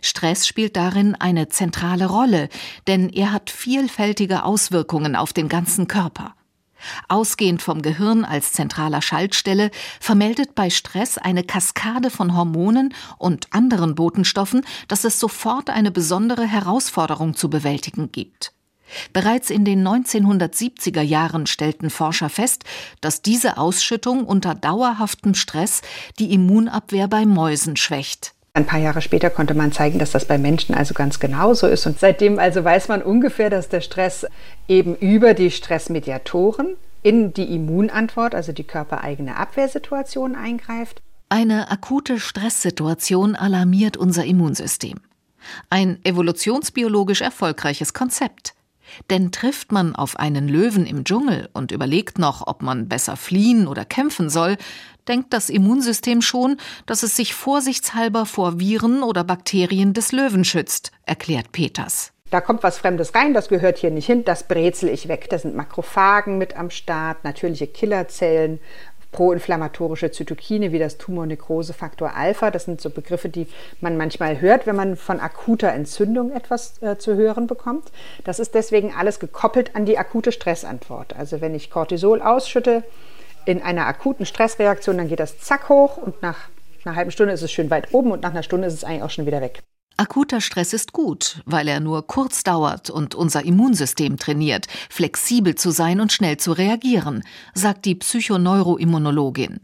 Stress 0.00 0.46
spielt 0.46 0.76
darin 0.76 1.14
eine 1.14 1.48
zentrale 1.48 2.06
Rolle, 2.06 2.48
denn 2.86 3.10
er 3.10 3.32
hat 3.32 3.50
vielfältige 3.50 4.44
Auswirkungen 4.44 5.16
auf 5.16 5.32
den 5.32 5.48
ganzen 5.48 5.86
Körper. 5.86 6.34
Ausgehend 7.08 7.62
vom 7.62 7.82
Gehirn 7.82 8.24
als 8.24 8.52
zentraler 8.52 9.02
Schaltstelle 9.02 9.70
vermeldet 10.00 10.54
bei 10.54 10.70
Stress 10.70 11.18
eine 11.18 11.44
Kaskade 11.44 12.10
von 12.10 12.36
Hormonen 12.36 12.94
und 13.18 13.52
anderen 13.52 13.94
Botenstoffen, 13.94 14.64
dass 14.88 15.04
es 15.04 15.18
sofort 15.20 15.70
eine 15.70 15.90
besondere 15.90 16.46
Herausforderung 16.46 17.34
zu 17.34 17.50
bewältigen 17.50 18.12
gibt. 18.12 18.52
Bereits 19.12 19.50
in 19.50 19.64
den 19.64 19.86
1970er 19.86 21.02
Jahren 21.02 21.46
stellten 21.46 21.90
Forscher 21.90 22.28
fest, 22.28 22.64
dass 23.00 23.22
diese 23.22 23.58
Ausschüttung 23.58 24.24
unter 24.24 24.54
dauerhaftem 24.54 25.34
Stress 25.34 25.82
die 26.18 26.32
Immunabwehr 26.32 27.08
bei 27.08 27.26
Mäusen 27.26 27.76
schwächt. 27.76 28.35
Ein 28.56 28.64
paar 28.64 28.80
Jahre 28.80 29.02
später 29.02 29.28
konnte 29.28 29.52
man 29.52 29.70
zeigen, 29.70 29.98
dass 29.98 30.12
das 30.12 30.24
bei 30.24 30.38
Menschen 30.38 30.74
also 30.74 30.94
ganz 30.94 31.20
genauso 31.20 31.66
ist. 31.66 31.84
Und 31.84 32.00
seitdem 32.00 32.38
also 32.38 32.64
weiß 32.64 32.88
man 32.88 33.02
ungefähr, 33.02 33.50
dass 33.50 33.68
der 33.68 33.82
Stress 33.82 34.24
eben 34.66 34.96
über 34.96 35.34
die 35.34 35.50
Stressmediatoren 35.50 36.68
in 37.02 37.34
die 37.34 37.54
Immunantwort, 37.54 38.34
also 38.34 38.52
die 38.52 38.64
körpereigene 38.64 39.36
Abwehrsituation 39.36 40.34
eingreift. 40.36 41.02
Eine 41.28 41.70
akute 41.70 42.18
Stresssituation 42.18 43.36
alarmiert 43.36 43.98
unser 43.98 44.24
Immunsystem. 44.24 45.00
Ein 45.68 45.98
evolutionsbiologisch 46.04 47.20
erfolgreiches 47.20 47.92
Konzept. 47.92 48.54
Denn 49.10 49.32
trifft 49.32 49.70
man 49.72 49.94
auf 49.94 50.18
einen 50.18 50.48
Löwen 50.48 50.86
im 50.86 51.04
Dschungel 51.04 51.50
und 51.52 51.72
überlegt 51.72 52.18
noch, 52.18 52.46
ob 52.46 52.62
man 52.62 52.88
besser 52.88 53.16
fliehen 53.16 53.66
oder 53.66 53.84
kämpfen 53.84 54.30
soll, 54.30 54.56
denkt 55.08 55.32
das 55.32 55.50
Immunsystem 55.50 56.22
schon, 56.22 56.56
dass 56.86 57.02
es 57.02 57.16
sich 57.16 57.34
vorsichtshalber 57.34 58.26
vor 58.26 58.58
Viren 58.60 59.02
oder 59.02 59.24
Bakterien 59.24 59.92
des 59.92 60.12
Löwen 60.12 60.44
schützt, 60.44 60.92
erklärt 61.04 61.52
Peters. 61.52 62.12
Da 62.30 62.40
kommt 62.40 62.64
was 62.64 62.78
Fremdes 62.78 63.14
rein, 63.14 63.34
das 63.34 63.48
gehört 63.48 63.78
hier 63.78 63.90
nicht 63.90 64.06
hin, 64.06 64.24
das 64.24 64.42
brezel 64.42 64.88
ich 64.88 65.06
weg. 65.06 65.28
Da 65.30 65.38
sind 65.38 65.54
Makrophagen 65.54 66.38
mit 66.38 66.56
am 66.56 66.70
Start, 66.70 67.22
natürliche 67.22 67.68
Killerzellen, 67.68 68.58
proinflammatorische 69.12 70.10
Zytokine 70.10 70.72
wie 70.72 70.78
das 70.78 70.98
Tumornekrosefaktor 70.98 72.14
Alpha. 72.14 72.50
Das 72.50 72.64
sind 72.64 72.80
so 72.80 72.90
Begriffe, 72.90 73.28
die 73.28 73.46
man 73.80 73.96
manchmal 73.96 74.40
hört, 74.40 74.66
wenn 74.66 74.76
man 74.76 74.96
von 74.96 75.20
akuter 75.20 75.72
Entzündung 75.72 76.32
etwas 76.32 76.82
äh, 76.82 76.98
zu 76.98 77.14
hören 77.14 77.46
bekommt. 77.46 77.92
Das 78.24 78.38
ist 78.38 78.54
deswegen 78.54 78.92
alles 78.94 79.20
gekoppelt 79.20 79.74
an 79.76 79.86
die 79.86 79.96
akute 79.96 80.32
Stressantwort. 80.32 81.14
Also 81.16 81.40
wenn 81.40 81.54
ich 81.54 81.70
Cortisol 81.70 82.20
ausschütte 82.20 82.82
in 83.46 83.62
einer 83.62 83.86
akuten 83.86 84.26
Stressreaktion, 84.26 84.98
dann 84.98 85.08
geht 85.08 85.20
das 85.20 85.38
zack 85.38 85.68
hoch 85.68 85.96
und 85.96 86.20
nach 86.20 86.36
einer 86.84 86.96
halben 86.96 87.10
Stunde 87.10 87.32
ist 87.32 87.42
es 87.42 87.50
schön 87.50 87.70
weit 87.70 87.92
oben 87.94 88.12
und 88.12 88.22
nach 88.22 88.30
einer 88.30 88.42
Stunde 88.42 88.68
ist 88.68 88.74
es 88.74 88.84
eigentlich 88.84 89.02
auch 89.02 89.10
schon 89.10 89.26
wieder 89.26 89.40
weg. 89.40 89.62
Akuter 89.98 90.42
Stress 90.42 90.74
ist 90.74 90.92
gut, 90.92 91.40
weil 91.46 91.68
er 91.68 91.80
nur 91.80 92.06
kurz 92.06 92.44
dauert 92.44 92.90
und 92.90 93.14
unser 93.14 93.44
Immunsystem 93.44 94.18
trainiert, 94.18 94.66
flexibel 94.90 95.54
zu 95.54 95.70
sein 95.70 96.00
und 96.00 96.12
schnell 96.12 96.36
zu 96.36 96.52
reagieren, 96.52 97.24
sagt 97.54 97.86
die 97.86 97.94
Psychoneuroimmunologin. 97.94 99.60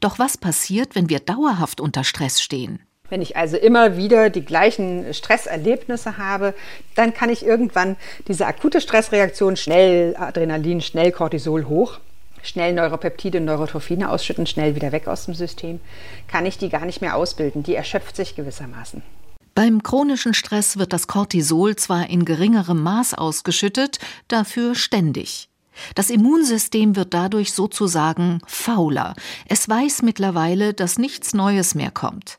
Doch 0.00 0.18
was 0.18 0.38
passiert, 0.38 0.94
wenn 0.94 1.10
wir 1.10 1.18
dauerhaft 1.20 1.82
unter 1.82 2.04
Stress 2.04 2.40
stehen? 2.40 2.80
Wenn 3.10 3.20
ich 3.20 3.36
also 3.36 3.58
immer 3.58 3.98
wieder 3.98 4.30
die 4.30 4.44
gleichen 4.44 5.12
Stresserlebnisse 5.12 6.16
habe, 6.16 6.54
dann 6.94 7.12
kann 7.12 7.28
ich 7.28 7.44
irgendwann 7.44 7.96
diese 8.26 8.46
akute 8.46 8.80
Stressreaktion 8.80 9.56
schnell 9.56 10.16
Adrenalin, 10.16 10.80
schnell 10.80 11.12
Cortisol 11.12 11.66
hoch, 11.66 12.00
schnell 12.46 12.72
Neuropeptide, 12.72 13.40
Neurotrophine 13.40 14.10
ausschütten, 14.10 14.46
schnell 14.46 14.74
wieder 14.74 14.92
weg 14.92 15.08
aus 15.08 15.24
dem 15.26 15.34
System, 15.34 15.80
kann 16.28 16.46
ich 16.46 16.58
die 16.58 16.68
gar 16.68 16.86
nicht 16.86 17.00
mehr 17.00 17.16
ausbilden. 17.16 17.62
Die 17.62 17.74
erschöpft 17.74 18.16
sich 18.16 18.34
gewissermaßen. 18.34 19.02
Beim 19.54 19.82
chronischen 19.82 20.34
Stress 20.34 20.76
wird 20.76 20.92
das 20.92 21.06
Cortisol 21.06 21.76
zwar 21.76 22.10
in 22.10 22.24
geringerem 22.24 22.82
Maß 22.82 23.14
ausgeschüttet, 23.14 23.98
dafür 24.28 24.74
ständig. 24.74 25.48
Das 25.94 26.10
Immunsystem 26.10 26.96
wird 26.96 27.14
dadurch 27.14 27.52
sozusagen 27.52 28.40
fauler. 28.46 29.14
Es 29.48 29.68
weiß 29.68 30.02
mittlerweile, 30.02 30.74
dass 30.74 30.98
nichts 30.98 31.34
Neues 31.34 31.74
mehr 31.74 31.90
kommt. 31.90 32.38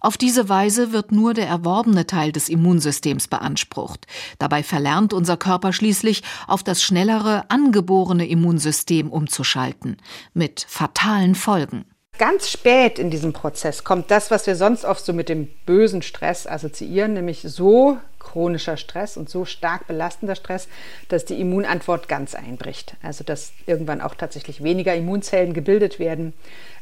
Auf 0.00 0.16
diese 0.16 0.48
Weise 0.48 0.92
wird 0.92 1.12
nur 1.12 1.34
der 1.34 1.46
erworbene 1.46 2.06
Teil 2.06 2.32
des 2.32 2.48
Immunsystems 2.48 3.28
beansprucht. 3.28 4.06
Dabei 4.38 4.62
verlernt 4.62 5.12
unser 5.12 5.36
Körper 5.36 5.72
schließlich, 5.72 6.22
auf 6.46 6.62
das 6.62 6.82
schnellere, 6.82 7.44
angeborene 7.50 8.26
Immunsystem 8.26 9.10
umzuschalten, 9.10 9.96
mit 10.34 10.64
fatalen 10.68 11.34
Folgen. 11.34 11.84
Ganz 12.18 12.50
spät 12.50 12.98
in 12.98 13.10
diesem 13.10 13.32
Prozess 13.32 13.84
kommt 13.84 14.10
das, 14.10 14.32
was 14.32 14.48
wir 14.48 14.56
sonst 14.56 14.84
oft 14.84 15.04
so 15.04 15.12
mit 15.12 15.28
dem 15.28 15.48
bösen 15.66 16.02
Stress 16.02 16.48
assoziieren, 16.48 17.12
nämlich 17.12 17.42
so 17.42 17.98
chronischer 18.18 18.76
Stress 18.76 19.16
und 19.16 19.30
so 19.30 19.44
stark 19.44 19.86
belastender 19.86 20.34
Stress, 20.34 20.66
dass 21.08 21.24
die 21.24 21.40
Immunantwort 21.40 22.08
ganz 22.08 22.34
einbricht. 22.34 22.96
Also 23.02 23.22
dass 23.22 23.52
irgendwann 23.66 24.00
auch 24.00 24.16
tatsächlich 24.16 24.64
weniger 24.64 24.96
Immunzellen 24.96 25.54
gebildet 25.54 26.00
werden 26.00 26.34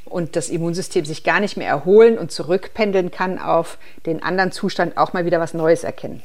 und 0.07 0.37
das 0.37 0.49
Immunsystem 0.49 1.05
sich 1.05 1.25
gar 1.25 1.41
nicht 1.41 1.57
mehr 1.57 1.69
erholen 1.69 2.19
und 2.19 2.31
zurückpendeln 2.31 3.11
kann 3.11 3.39
auf 3.39 3.79
den 4.07 4.23
anderen 4.23 4.53
Zustand, 4.53 4.97
auch 4.97 5.13
mal 5.13 5.25
wieder 5.25 5.41
was 5.41 5.55
Neues 5.55 5.85
erkennen. 5.85 6.23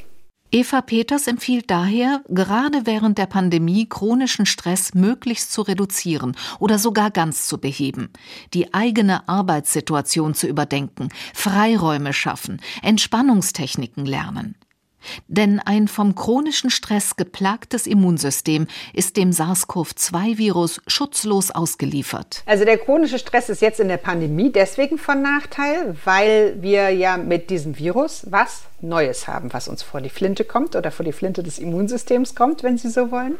Eva 0.53 0.81
Peters 0.81 1.27
empfiehlt 1.27 1.71
daher, 1.71 2.21
gerade 2.27 2.85
während 2.85 3.17
der 3.17 3.25
Pandemie 3.25 3.87
chronischen 3.87 4.45
Stress 4.45 4.93
möglichst 4.93 5.53
zu 5.53 5.61
reduzieren 5.61 6.35
oder 6.59 6.77
sogar 6.77 7.09
ganz 7.09 7.47
zu 7.47 7.57
beheben, 7.57 8.09
die 8.53 8.73
eigene 8.73 9.29
Arbeitssituation 9.29 10.33
zu 10.33 10.47
überdenken, 10.47 11.07
Freiräume 11.33 12.11
schaffen, 12.11 12.59
Entspannungstechniken 12.81 14.05
lernen. 14.05 14.55
Denn 15.27 15.59
ein 15.59 15.87
vom 15.87 16.15
chronischen 16.15 16.69
Stress 16.69 17.15
geplagtes 17.15 17.87
Immunsystem 17.87 18.67
ist 18.93 19.17
dem 19.17 19.31
SARS-CoV-2-Virus 19.31 20.81
schutzlos 20.87 21.51
ausgeliefert. 21.51 22.43
Also 22.45 22.65
der 22.65 22.77
chronische 22.77 23.19
Stress 23.19 23.49
ist 23.49 23.61
jetzt 23.61 23.79
in 23.79 23.87
der 23.87 23.97
Pandemie 23.97 24.51
deswegen 24.51 24.97
von 24.97 25.21
Nachteil, 25.21 25.95
weil 26.05 26.61
wir 26.61 26.89
ja 26.89 27.17
mit 27.17 27.49
diesem 27.49 27.77
Virus 27.77 28.25
was 28.29 28.63
Neues 28.81 29.27
haben, 29.27 29.53
was 29.53 29.67
uns 29.67 29.83
vor 29.83 30.01
die 30.01 30.09
Flinte 30.09 30.43
kommt 30.43 30.75
oder 30.75 30.91
vor 30.91 31.05
die 31.05 31.11
Flinte 31.11 31.43
des 31.43 31.59
Immunsystems 31.59 32.35
kommt, 32.35 32.63
wenn 32.63 32.77
Sie 32.77 32.89
so 32.89 33.11
wollen. 33.11 33.35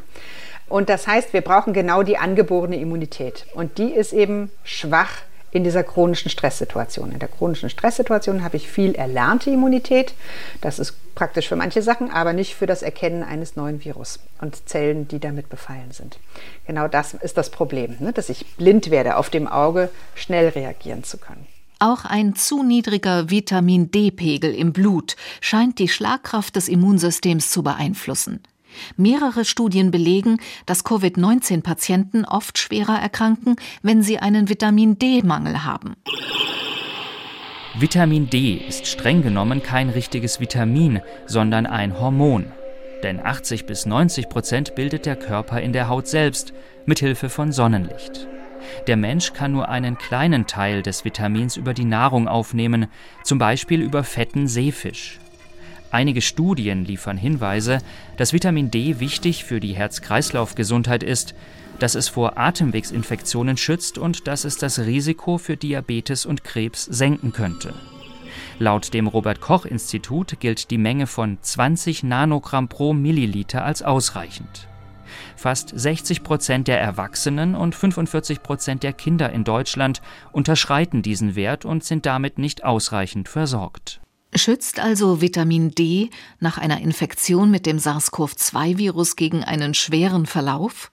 Und 0.69 0.87
das 0.87 1.05
heißt, 1.05 1.33
wir 1.33 1.41
brauchen 1.41 1.73
genau 1.73 2.01
die 2.03 2.17
angeborene 2.17 2.77
Immunität. 2.77 3.45
Und 3.53 3.77
die 3.77 3.91
ist 3.91 4.13
eben 4.13 4.51
schwach 4.63 5.11
in 5.51 5.63
dieser 5.63 5.83
chronischen 5.83 6.29
Stresssituation. 6.29 7.11
In 7.11 7.19
der 7.19 7.27
chronischen 7.27 7.69
Stresssituation 7.69 8.43
habe 8.43 8.57
ich 8.57 8.69
viel 8.69 8.95
erlernte 8.95 9.49
Immunität. 9.49 10.13
Das 10.61 10.79
ist 10.79 10.95
praktisch 11.13 11.47
für 11.47 11.55
manche 11.55 11.81
Sachen, 11.81 12.09
aber 12.09 12.33
nicht 12.33 12.55
für 12.55 12.65
das 12.65 12.81
Erkennen 12.81 13.23
eines 13.23 13.55
neuen 13.55 13.83
Virus 13.83 14.19
und 14.39 14.67
Zellen, 14.67 15.07
die 15.07 15.19
damit 15.19 15.49
befallen 15.49 15.91
sind. 15.91 16.17
Genau 16.65 16.87
das 16.87 17.13
ist 17.13 17.37
das 17.37 17.49
Problem, 17.49 17.97
ne? 17.99 18.13
dass 18.13 18.29
ich 18.29 18.45
blind 18.55 18.89
werde, 18.89 19.17
auf 19.17 19.29
dem 19.29 19.47
Auge 19.47 19.89
schnell 20.15 20.49
reagieren 20.49 21.03
zu 21.03 21.17
können. 21.17 21.45
Auch 21.79 22.05
ein 22.05 22.35
zu 22.35 22.61
niedriger 22.61 23.31
Vitamin 23.31 23.89
D-Pegel 23.89 24.53
im 24.53 24.71
Blut 24.71 25.15
scheint 25.41 25.79
die 25.79 25.87
Schlagkraft 25.87 26.55
des 26.55 26.69
Immunsystems 26.69 27.49
zu 27.49 27.63
beeinflussen. 27.63 28.41
Mehrere 28.97 29.45
Studien 29.45 29.91
belegen, 29.91 30.39
dass 30.65 30.83
Covid-19-Patienten 30.83 32.25
oft 32.25 32.57
schwerer 32.57 32.99
erkranken, 32.99 33.55
wenn 33.81 34.03
sie 34.03 34.19
einen 34.19 34.49
Vitamin 34.49 34.97
D-Mangel 34.99 35.63
haben. 35.63 35.95
Vitamin 37.79 38.29
D 38.29 38.55
ist 38.67 38.85
streng 38.85 39.21
genommen 39.21 39.63
kein 39.63 39.89
richtiges 39.89 40.39
Vitamin, 40.41 40.99
sondern 41.25 41.65
ein 41.65 41.99
Hormon. 41.99 42.47
Denn 43.01 43.19
80 43.19 43.65
bis 43.65 43.85
90 43.85 44.29
Prozent 44.29 44.75
bildet 44.75 45.05
der 45.05 45.15
Körper 45.15 45.61
in 45.61 45.73
der 45.73 45.87
Haut 45.87 46.07
selbst, 46.07 46.53
mit 46.85 46.99
Hilfe 46.99 47.29
von 47.29 47.51
Sonnenlicht. 47.51 48.27
Der 48.87 48.97
Mensch 48.97 49.33
kann 49.33 49.53
nur 49.53 49.69
einen 49.69 49.97
kleinen 49.97 50.47
Teil 50.47 50.81
des 50.81 51.05
Vitamins 51.05 51.57
über 51.57 51.73
die 51.73 51.85
Nahrung 51.85 52.27
aufnehmen, 52.27 52.87
zum 53.23 53.37
Beispiel 53.37 53.81
über 53.81 54.03
fetten 54.03 54.47
Seefisch. 54.47 55.19
Einige 55.91 56.21
Studien 56.21 56.85
liefern 56.85 57.17
Hinweise, 57.17 57.79
dass 58.15 58.31
Vitamin 58.31 58.71
D 58.71 58.99
wichtig 59.01 59.43
für 59.43 59.59
die 59.59 59.73
Herz-Kreislauf-Gesundheit 59.73 61.03
ist, 61.03 61.35
dass 61.79 61.95
es 61.95 62.07
vor 62.07 62.37
Atemwegsinfektionen 62.37 63.57
schützt 63.57 63.97
und 63.97 64.27
dass 64.27 64.45
es 64.45 64.57
das 64.57 64.79
Risiko 64.79 65.37
für 65.37 65.57
Diabetes 65.57 66.25
und 66.25 66.45
Krebs 66.45 66.85
senken 66.85 67.33
könnte. 67.33 67.73
Laut 68.57 68.93
dem 68.93 69.07
Robert 69.07 69.41
Koch 69.41 69.65
Institut 69.65 70.39
gilt 70.39 70.71
die 70.71 70.77
Menge 70.77 71.07
von 71.07 71.37
20 71.41 72.03
Nanogramm 72.03 72.69
pro 72.69 72.93
Milliliter 72.93 73.65
als 73.65 73.83
ausreichend. 73.83 74.67
Fast 75.35 75.77
60 75.77 76.23
Prozent 76.23 76.67
der 76.69 76.79
Erwachsenen 76.79 77.55
und 77.55 77.75
45 77.75 78.43
Prozent 78.43 78.83
der 78.83 78.93
Kinder 78.93 79.31
in 79.33 79.43
Deutschland 79.43 80.01
unterschreiten 80.31 81.01
diesen 81.01 81.35
Wert 81.35 81.65
und 81.65 81.83
sind 81.83 82.05
damit 82.05 82.37
nicht 82.37 82.63
ausreichend 82.63 83.27
versorgt. 83.27 83.99
Schützt 84.33 84.79
also 84.79 85.19
Vitamin 85.21 85.71
D 85.71 86.09
nach 86.39 86.57
einer 86.57 86.79
Infektion 86.79 87.51
mit 87.51 87.65
dem 87.65 87.79
SARS-CoV-2-Virus 87.79 89.17
gegen 89.17 89.43
einen 89.43 89.73
schweren 89.73 90.25
Verlauf? 90.25 90.89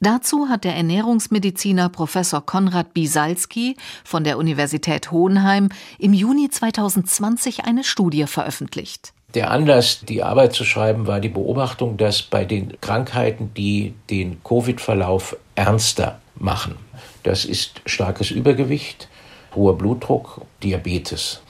Dazu 0.00 0.48
hat 0.48 0.64
der 0.64 0.74
Ernährungsmediziner 0.74 1.90
Professor 1.90 2.44
Konrad 2.44 2.94
Bisalski 2.94 3.76
von 4.04 4.24
der 4.24 4.38
Universität 4.38 5.10
Hohenheim 5.10 5.68
im 5.98 6.14
Juni 6.14 6.48
2020 6.48 7.64
eine 7.64 7.84
Studie 7.84 8.26
veröffentlicht. 8.26 9.12
Der 9.34 9.50
Anlass, 9.50 10.00
die 10.00 10.22
Arbeit 10.22 10.54
zu 10.54 10.64
schreiben, 10.64 11.06
war 11.06 11.20
die 11.20 11.28
Beobachtung, 11.28 11.98
dass 11.98 12.22
bei 12.22 12.46
den 12.46 12.80
Krankheiten, 12.80 13.52
die 13.54 13.92
den 14.08 14.42
Covid-Verlauf 14.44 15.36
ernster 15.56 16.20
machen, 16.36 16.76
das 17.22 17.44
ist 17.44 17.82
starkes 17.84 18.30
Übergewicht, 18.30 19.08
hoher 19.54 19.76
Blutdruck, 19.76 20.42
Diabetes. 20.62 21.42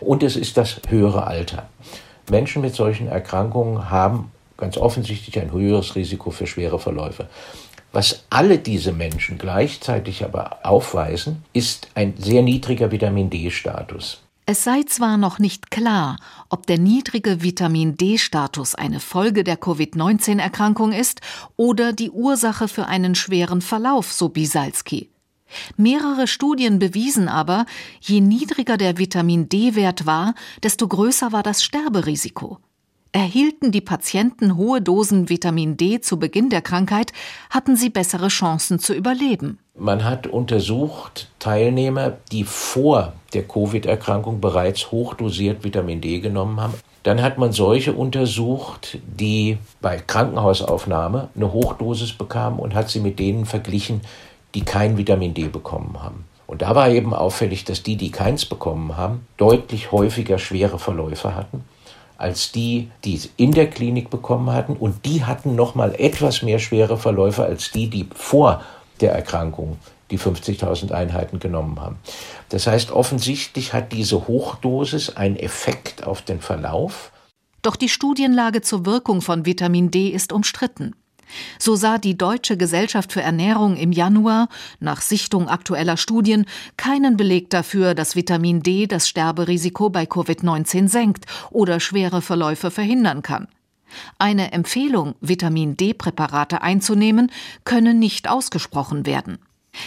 Und 0.00 0.22
es 0.22 0.36
ist 0.36 0.56
das 0.56 0.80
höhere 0.88 1.26
Alter. 1.26 1.68
Menschen 2.30 2.62
mit 2.62 2.74
solchen 2.74 3.08
Erkrankungen 3.08 3.90
haben 3.90 4.30
ganz 4.56 4.76
offensichtlich 4.76 5.38
ein 5.40 5.52
höheres 5.52 5.94
Risiko 5.94 6.30
für 6.30 6.46
schwere 6.46 6.78
Verläufe. 6.78 7.28
Was 7.92 8.24
alle 8.28 8.58
diese 8.58 8.92
Menschen 8.92 9.38
gleichzeitig 9.38 10.24
aber 10.24 10.58
aufweisen, 10.62 11.42
ist 11.52 11.88
ein 11.94 12.14
sehr 12.18 12.42
niedriger 12.42 12.90
Vitamin 12.90 13.30
D-Status. 13.30 14.20
Es 14.44 14.64
sei 14.64 14.82
zwar 14.86 15.18
noch 15.18 15.38
nicht 15.38 15.70
klar, 15.70 16.16
ob 16.48 16.66
der 16.66 16.78
niedrige 16.78 17.42
Vitamin 17.42 17.96
D-Status 17.96 18.74
eine 18.74 19.00
Folge 19.00 19.44
der 19.44 19.56
Covid-19-Erkrankung 19.56 20.92
ist 20.92 21.20
oder 21.56 21.92
die 21.92 22.10
Ursache 22.10 22.66
für 22.68 22.86
einen 22.86 23.14
schweren 23.14 23.60
Verlauf, 23.60 24.12
so 24.12 24.28
Bisalski. 24.28 25.10
Mehrere 25.76 26.26
Studien 26.26 26.78
bewiesen 26.78 27.28
aber, 27.28 27.66
je 28.00 28.20
niedriger 28.20 28.76
der 28.76 28.98
Vitamin 28.98 29.48
D-Wert 29.48 30.06
war, 30.06 30.34
desto 30.62 30.88
größer 30.88 31.32
war 31.32 31.42
das 31.42 31.62
Sterberisiko. 31.62 32.58
Erhielten 33.12 33.72
die 33.72 33.80
Patienten 33.80 34.56
hohe 34.56 34.82
Dosen 34.82 35.30
Vitamin 35.30 35.78
D 35.78 36.00
zu 36.00 36.18
Beginn 36.18 36.50
der 36.50 36.60
Krankheit, 36.60 37.12
hatten 37.48 37.74
sie 37.74 37.88
bessere 37.88 38.28
Chancen 38.28 38.78
zu 38.78 38.92
überleben. 38.92 39.58
Man 39.74 40.04
hat 40.04 40.26
untersucht 40.26 41.30
Teilnehmer, 41.38 42.18
die 42.30 42.44
vor 42.44 43.14
der 43.32 43.44
Covid-Erkrankung 43.48 44.40
bereits 44.40 44.90
hochdosiert 44.90 45.64
Vitamin 45.64 46.00
D 46.00 46.20
genommen 46.20 46.60
haben. 46.60 46.74
Dann 47.02 47.22
hat 47.22 47.38
man 47.38 47.52
solche 47.52 47.94
untersucht, 47.94 48.98
die 49.06 49.56
bei 49.80 49.96
Krankenhausaufnahme 49.96 51.30
eine 51.34 51.52
Hochdosis 51.52 52.12
bekamen 52.12 52.58
und 52.58 52.74
hat 52.74 52.90
sie 52.90 53.00
mit 53.00 53.18
denen 53.18 53.46
verglichen, 53.46 54.02
die 54.54 54.64
kein 54.64 54.96
Vitamin 54.96 55.34
D 55.34 55.48
bekommen 55.48 56.02
haben. 56.02 56.24
Und 56.46 56.62
da 56.62 56.74
war 56.74 56.88
eben 56.88 57.12
auffällig, 57.14 57.64
dass 57.64 57.82
die, 57.82 57.96
die 57.96 58.10
keins 58.10 58.46
bekommen 58.46 58.96
haben, 58.96 59.26
deutlich 59.36 59.92
häufiger 59.92 60.38
schwere 60.38 60.78
Verläufe 60.78 61.34
hatten 61.34 61.64
als 62.18 62.50
die, 62.50 62.90
die 63.04 63.14
es 63.14 63.30
in 63.36 63.52
der 63.52 63.70
Klinik 63.70 64.10
bekommen 64.10 64.50
hatten. 64.50 64.74
Und 64.74 65.06
die 65.06 65.24
hatten 65.24 65.54
noch 65.54 65.76
mal 65.76 65.94
etwas 65.94 66.42
mehr 66.42 66.58
schwere 66.58 66.98
Verläufe 66.98 67.44
als 67.44 67.70
die, 67.70 67.88
die 67.88 68.08
vor 68.14 68.62
der 69.00 69.12
Erkrankung 69.12 69.78
die 70.10 70.18
50.000 70.18 70.90
Einheiten 70.90 71.38
genommen 71.38 71.80
haben. 71.80 71.98
Das 72.48 72.66
heißt, 72.66 72.90
offensichtlich 72.90 73.72
hat 73.72 73.92
diese 73.92 74.26
Hochdosis 74.26 75.10
einen 75.16 75.36
Effekt 75.36 76.06
auf 76.06 76.22
den 76.22 76.40
Verlauf. 76.40 77.12
Doch 77.62 77.76
die 77.76 77.88
Studienlage 77.88 78.62
zur 78.62 78.86
Wirkung 78.86 79.20
von 79.20 79.46
Vitamin 79.46 79.90
D 79.90 80.08
ist 80.08 80.32
umstritten. 80.32 80.94
So 81.58 81.76
sah 81.76 81.98
die 81.98 82.16
Deutsche 82.16 82.56
Gesellschaft 82.56 83.12
für 83.12 83.22
Ernährung 83.22 83.76
im 83.76 83.92
Januar, 83.92 84.48
nach 84.80 85.00
Sichtung 85.00 85.48
aktueller 85.48 85.96
Studien, 85.96 86.46
keinen 86.76 87.16
Beleg 87.16 87.50
dafür, 87.50 87.94
dass 87.94 88.16
Vitamin 88.16 88.62
D 88.62 88.86
das 88.86 89.08
Sterberisiko 89.08 89.90
bei 89.90 90.04
Covid-19 90.04 90.88
senkt 90.88 91.26
oder 91.50 91.80
schwere 91.80 92.22
Verläufe 92.22 92.70
verhindern 92.70 93.22
kann. 93.22 93.48
Eine 94.18 94.52
Empfehlung, 94.52 95.14
Vitamin 95.20 95.76
D-Präparate 95.76 96.62
einzunehmen, 96.62 97.30
könne 97.64 97.94
nicht 97.94 98.28
ausgesprochen 98.28 99.06
werden. 99.06 99.38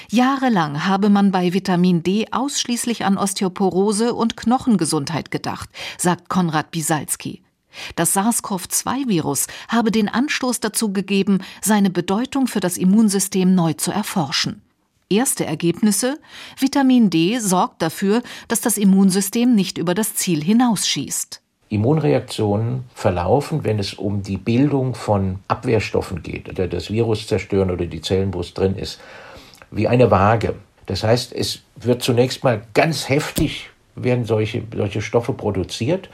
Jahrelang 0.10 0.86
habe 0.86 1.10
man 1.10 1.32
bei 1.32 1.54
Vitamin 1.54 2.04
D 2.04 2.28
ausschließlich 2.32 3.04
an 3.04 3.18
Osteoporose 3.18 4.14
und 4.14 4.38
Knochengesundheit 4.38 5.32
gedacht, 5.32 5.70
sagt 5.98 6.30
Konrad 6.30 6.72
Bisalski. 6.72 7.42
Das 7.96 8.14
SARS-CoV-2-Virus 8.16 9.48
habe 9.68 9.92
den 9.92 10.10
Anstoß 10.10 10.60
dazu 10.60 10.94
gegeben, 10.94 11.40
seine 11.62 11.90
Bedeutung 11.90 12.48
für 12.48 12.60
das 12.60 12.78
Immunsystem 12.78 13.54
neu 13.56 13.74
zu 13.74 13.92
erforschen. 13.92 14.62
Erste 15.10 15.46
Ergebnisse 15.46 16.20
Vitamin 16.58 17.10
D 17.10 17.38
sorgt 17.40 17.82
dafür, 17.82 18.24
dass 18.48 18.62
das 18.62 18.78
Immunsystem 18.78 19.54
nicht 19.54 19.78
über 19.78 19.94
das 19.94 20.16
Ziel 20.16 20.42
hinausschießt. 20.42 21.42
Immunreaktionen 21.68 22.84
verlaufen, 22.94 23.64
wenn 23.64 23.80
es 23.80 23.94
um 23.94 24.24
die 24.24 24.38
Bildung 24.38 24.94
von 24.94 25.40
Abwehrstoffen 25.48 26.22
geht, 26.22 26.58
die 26.58 26.68
das 26.68 26.92
Virus 26.92 27.28
zerstören 27.28 27.72
oder 27.72 27.86
die 27.86 28.02
Zellen, 28.02 28.34
wo 28.34 28.42
es 28.42 28.54
drin 28.54 28.76
ist, 28.76 29.00
wie 29.70 29.88
eine 29.88 30.12
Waage. 30.12 30.56
Das 30.86 31.04
heißt, 31.04 31.34
es 31.34 31.62
wird 31.78 32.04
zunächst 32.04 32.44
mal 32.44 32.62
ganz 32.74 33.08
heftig 33.08 33.70
werden 33.96 34.26
solche, 34.26 34.64
solche 34.76 35.02
Stoffe 35.02 35.34
produziert 35.34 36.10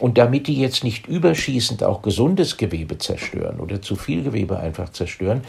und 0.00 0.18
damit 0.18 0.46
die 0.48 0.58
jetzt 0.58 0.84
nicht 0.84 1.06
überschießend 1.06 1.84
auch 1.84 2.02
gesundes 2.02 2.56
Gewebe 2.56 2.98
zerstören 2.98 3.60
oder 3.60 3.80
zu 3.80 3.96
viel 3.96 4.22
Gewebe 4.22 4.58
einfach 4.58 4.90
zerstören, 4.90 5.42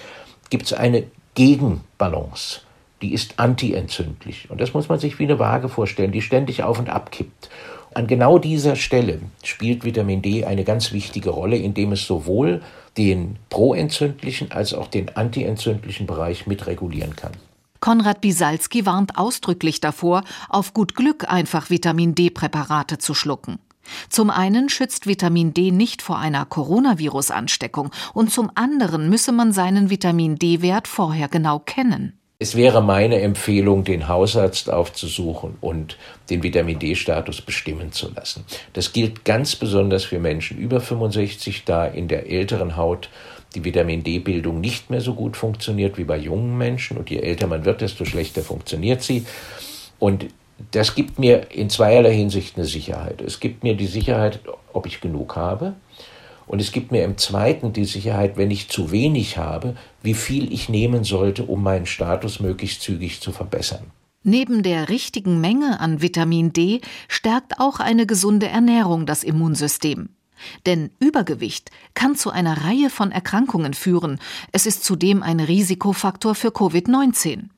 gibt 0.50 0.66
es 0.66 0.74
eine 0.74 1.04
Gegenbalance. 1.34 2.62
Die 3.02 3.14
ist 3.14 3.40
antientzündlich. 3.40 4.50
Und 4.50 4.62
das 4.62 4.74
muss 4.74 4.88
man 4.88 5.00
sich 5.00 5.20
wie 5.20 5.24
eine 5.24 5.40
Waage 5.40 5.68
vorstellen, 5.68 6.12
die 6.12 6.22
ständig 6.22 6.64
auf 6.64 6.80
und 6.80 6.90
ab 6.90 7.12
kippt. 7.12 7.50
An 7.94 8.08
genau 8.08 8.40
dieser 8.40 8.76
Stelle 8.76 9.20
spielt 9.44 9.86
Vitamin 9.86 10.22
D 10.22 10.46
eine 10.46 10.64
ganz 10.64 10.92
wichtige 10.92 11.30
Rolle, 11.30 11.58
indem 11.58 11.94
es 11.94 12.06
sowohl 12.06 12.62
den 12.98 13.38
proentzündlichen 13.50 14.52
als 14.52 14.74
auch 14.74 14.88
den 14.88 15.16
antientzündlichen 15.16 16.06
Bereich 16.06 16.48
mitregulieren 16.48 17.16
kann. 17.16 17.32
Konrad 17.80 18.22
Bisalski 18.22 18.86
warnt 18.86 19.18
ausdrücklich 19.18 19.80
davor, 19.80 20.24
auf 20.50 20.74
gut 20.74 20.96
Glück 20.96 21.32
einfach 21.32 21.70
Vitamin 21.70 22.16
D-Präparate 22.16 22.98
zu 22.98 23.14
schlucken. 23.14 23.60
Zum 24.10 24.30
einen 24.30 24.70
schützt 24.70 25.08
Vitamin 25.08 25.54
D 25.54 25.72
nicht 25.72 26.02
vor 26.02 26.20
einer 26.20 26.46
Coronavirus-Ansteckung 26.46 27.92
und 28.14 28.32
zum 28.32 28.52
anderen 28.56 29.10
müsse 29.10 29.32
man 29.32 29.52
seinen 29.52 29.90
Vitamin 29.90 30.36
D-Wert 30.38 30.88
vorher 30.88 31.28
genau 31.28 31.60
kennen. 31.60 32.20
Es 32.38 32.56
wäre 32.56 32.84
meine 32.84 33.22
Empfehlung, 33.22 33.86
den 33.86 34.10
Hausarzt 34.10 34.70
aufzusuchen 34.70 35.56
und 35.62 35.98
den 36.30 36.44
Vitamin 36.44 36.80
D-Status 36.80 37.42
bestimmen 37.42 37.94
zu 37.94 38.12
lassen. 38.14 38.44
Das 38.74 38.92
gilt 38.92 39.24
ganz 39.24 39.56
besonders 39.56 40.04
für 40.04 40.20
Menschen 40.20 40.58
über 40.58 40.82
65, 40.82 41.64
da 41.64 41.86
in 41.86 42.10
der 42.10 42.30
älteren 42.30 42.76
Haut 42.76 43.10
die 43.56 43.64
Vitamin 43.64 44.04
D-Bildung 44.04 44.60
nicht 44.60 44.90
mehr 44.90 45.00
so 45.00 45.14
gut 45.14 45.38
funktioniert 45.38 45.98
wie 45.98 46.04
bei 46.04 46.18
jungen 46.18 46.58
Menschen. 46.58 46.98
Und 46.98 47.10
je 47.10 47.20
älter 47.20 47.48
man 47.48 47.64
wird, 47.64 47.80
desto 47.80 48.04
schlechter 48.04 48.42
funktioniert 48.42 49.02
sie. 49.02 49.26
Und 49.98 50.26
das 50.72 50.96
gibt 50.96 51.20
mir 51.20 51.52
in 51.52 51.70
zweierlei 51.70 52.14
Hinsicht 52.14 52.56
eine 52.56 52.66
Sicherheit. 52.66 53.22
Es 53.22 53.40
gibt 53.40 53.64
mir 53.64 53.76
die 53.76 53.88
Sicherheit, 53.88 54.40
ob 54.74 54.86
ich 54.86 55.02
genug 55.02 55.36
habe. 55.36 55.74
Und 56.48 56.62
es 56.62 56.72
gibt 56.72 56.92
mir 56.92 57.04
im 57.04 57.18
zweiten 57.18 57.74
die 57.74 57.86
Sicherheit, 57.86 58.38
wenn 58.38 58.52
ich 58.52 58.70
zu 58.70 58.92
wenig 58.92 59.38
habe, 59.38 59.76
wie 60.04 60.14
viel 60.14 60.54
ich 60.54 60.70
nehmen 60.70 61.04
sollte, 61.04 61.44
um 61.44 61.64
meinen 61.64 61.88
Status 61.88 62.40
möglichst 62.40 62.82
zügig 62.82 63.20
zu 63.20 63.32
verbessern. 63.32 63.92
Neben 64.24 64.64
der 64.64 64.90
richtigen 64.90 65.42
Menge 65.42 65.80
an 65.80 66.02
Vitamin 66.02 66.54
D 66.54 66.82
stärkt 67.08 67.60
auch 67.60 67.80
eine 67.80 68.06
gesunde 68.06 68.48
Ernährung 68.48 69.06
das 69.06 69.24
Immunsystem. 69.24 70.10
Denn 70.66 70.92
Übergewicht 71.00 71.72
kann 71.94 72.16
zu 72.16 72.30
einer 72.30 72.64
Reihe 72.64 72.90
von 72.90 73.12
Erkrankungen 73.12 73.74
führen. 73.74 74.20
Es 74.52 74.66
ist 74.66 74.84
zudem 74.84 75.24
ein 75.24 75.40
Risikofaktor 75.40 76.36
für 76.36 76.50
Covid-19. 76.50 77.50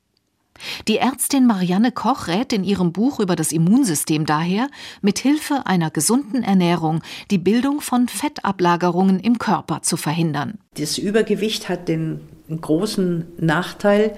Die 0.87 0.97
Ärztin 0.97 1.45
Marianne 1.45 1.91
Koch 1.91 2.27
rät 2.27 2.53
in 2.53 2.63
ihrem 2.63 2.91
Buch 2.91 3.19
über 3.19 3.35
das 3.35 3.51
Immunsystem 3.51 4.25
daher, 4.25 4.69
mit 5.01 5.19
Hilfe 5.19 5.65
einer 5.65 5.91
gesunden 5.91 6.43
Ernährung 6.43 7.01
die 7.31 7.37
Bildung 7.37 7.81
von 7.81 8.07
Fettablagerungen 8.07 9.19
im 9.19 9.39
Körper 9.39 9.81
zu 9.81 9.97
verhindern. 9.97 10.59
Das 10.77 10.97
Übergewicht 10.97 11.69
hat 11.69 11.87
den 11.87 12.21
großen 12.49 13.25
Nachteil, 13.37 14.15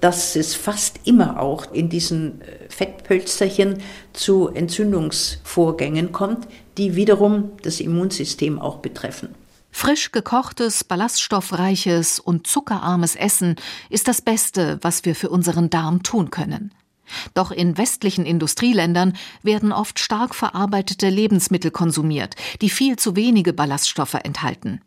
dass 0.00 0.34
es 0.34 0.54
fast 0.54 1.00
immer 1.04 1.40
auch 1.40 1.72
in 1.72 1.88
diesen 1.88 2.40
äh, 2.40 2.68
Fettpölsterchen 2.68 3.78
zu 4.12 4.48
Entzündungsvorgängen 4.48 6.12
kommt, 6.12 6.48
die 6.78 6.96
wiederum 6.96 7.50
das 7.62 7.80
Immunsystem 7.80 8.58
auch 8.58 8.78
betreffen. 8.78 9.34
Frisch 9.70 10.12
gekochtes, 10.12 10.84
ballaststoffreiches 10.84 12.18
und 12.20 12.46
zuckerarmes 12.46 13.16
Essen 13.16 13.56
ist 13.88 14.08
das 14.08 14.20
Beste, 14.20 14.78
was 14.82 15.04
wir 15.04 15.14
für 15.14 15.30
unseren 15.30 15.70
Darm 15.70 16.02
tun 16.02 16.30
können. 16.30 16.72
Doch 17.34 17.50
in 17.50 17.76
westlichen 17.76 18.24
Industrieländern 18.24 19.14
werden 19.42 19.72
oft 19.72 19.98
stark 19.98 20.34
verarbeitete 20.34 21.08
Lebensmittel 21.08 21.70
konsumiert, 21.70 22.36
die 22.60 22.70
viel 22.70 22.96
zu 22.96 23.16
wenige 23.16 23.52
Ballaststoffe 23.52 24.14
enthalten. 24.14 24.80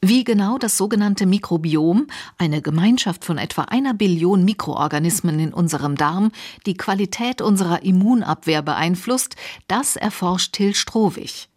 Wie 0.00 0.24
genau 0.24 0.58
das 0.58 0.76
sogenannte 0.76 1.26
Mikrobiom, 1.26 2.08
eine 2.38 2.62
Gemeinschaft 2.62 3.24
von 3.24 3.38
etwa 3.38 3.62
einer 3.64 3.94
Billion 3.94 4.44
Mikroorganismen 4.44 5.38
in 5.38 5.54
unserem 5.54 5.96
Darm, 5.96 6.32
die 6.66 6.76
Qualität 6.76 7.40
unserer 7.40 7.82
Immunabwehr 7.82 8.62
beeinflusst, 8.62 9.36
das 9.68 9.96
erforscht 9.96 10.54
Till 10.54 10.74
Strohwig. 10.74 11.49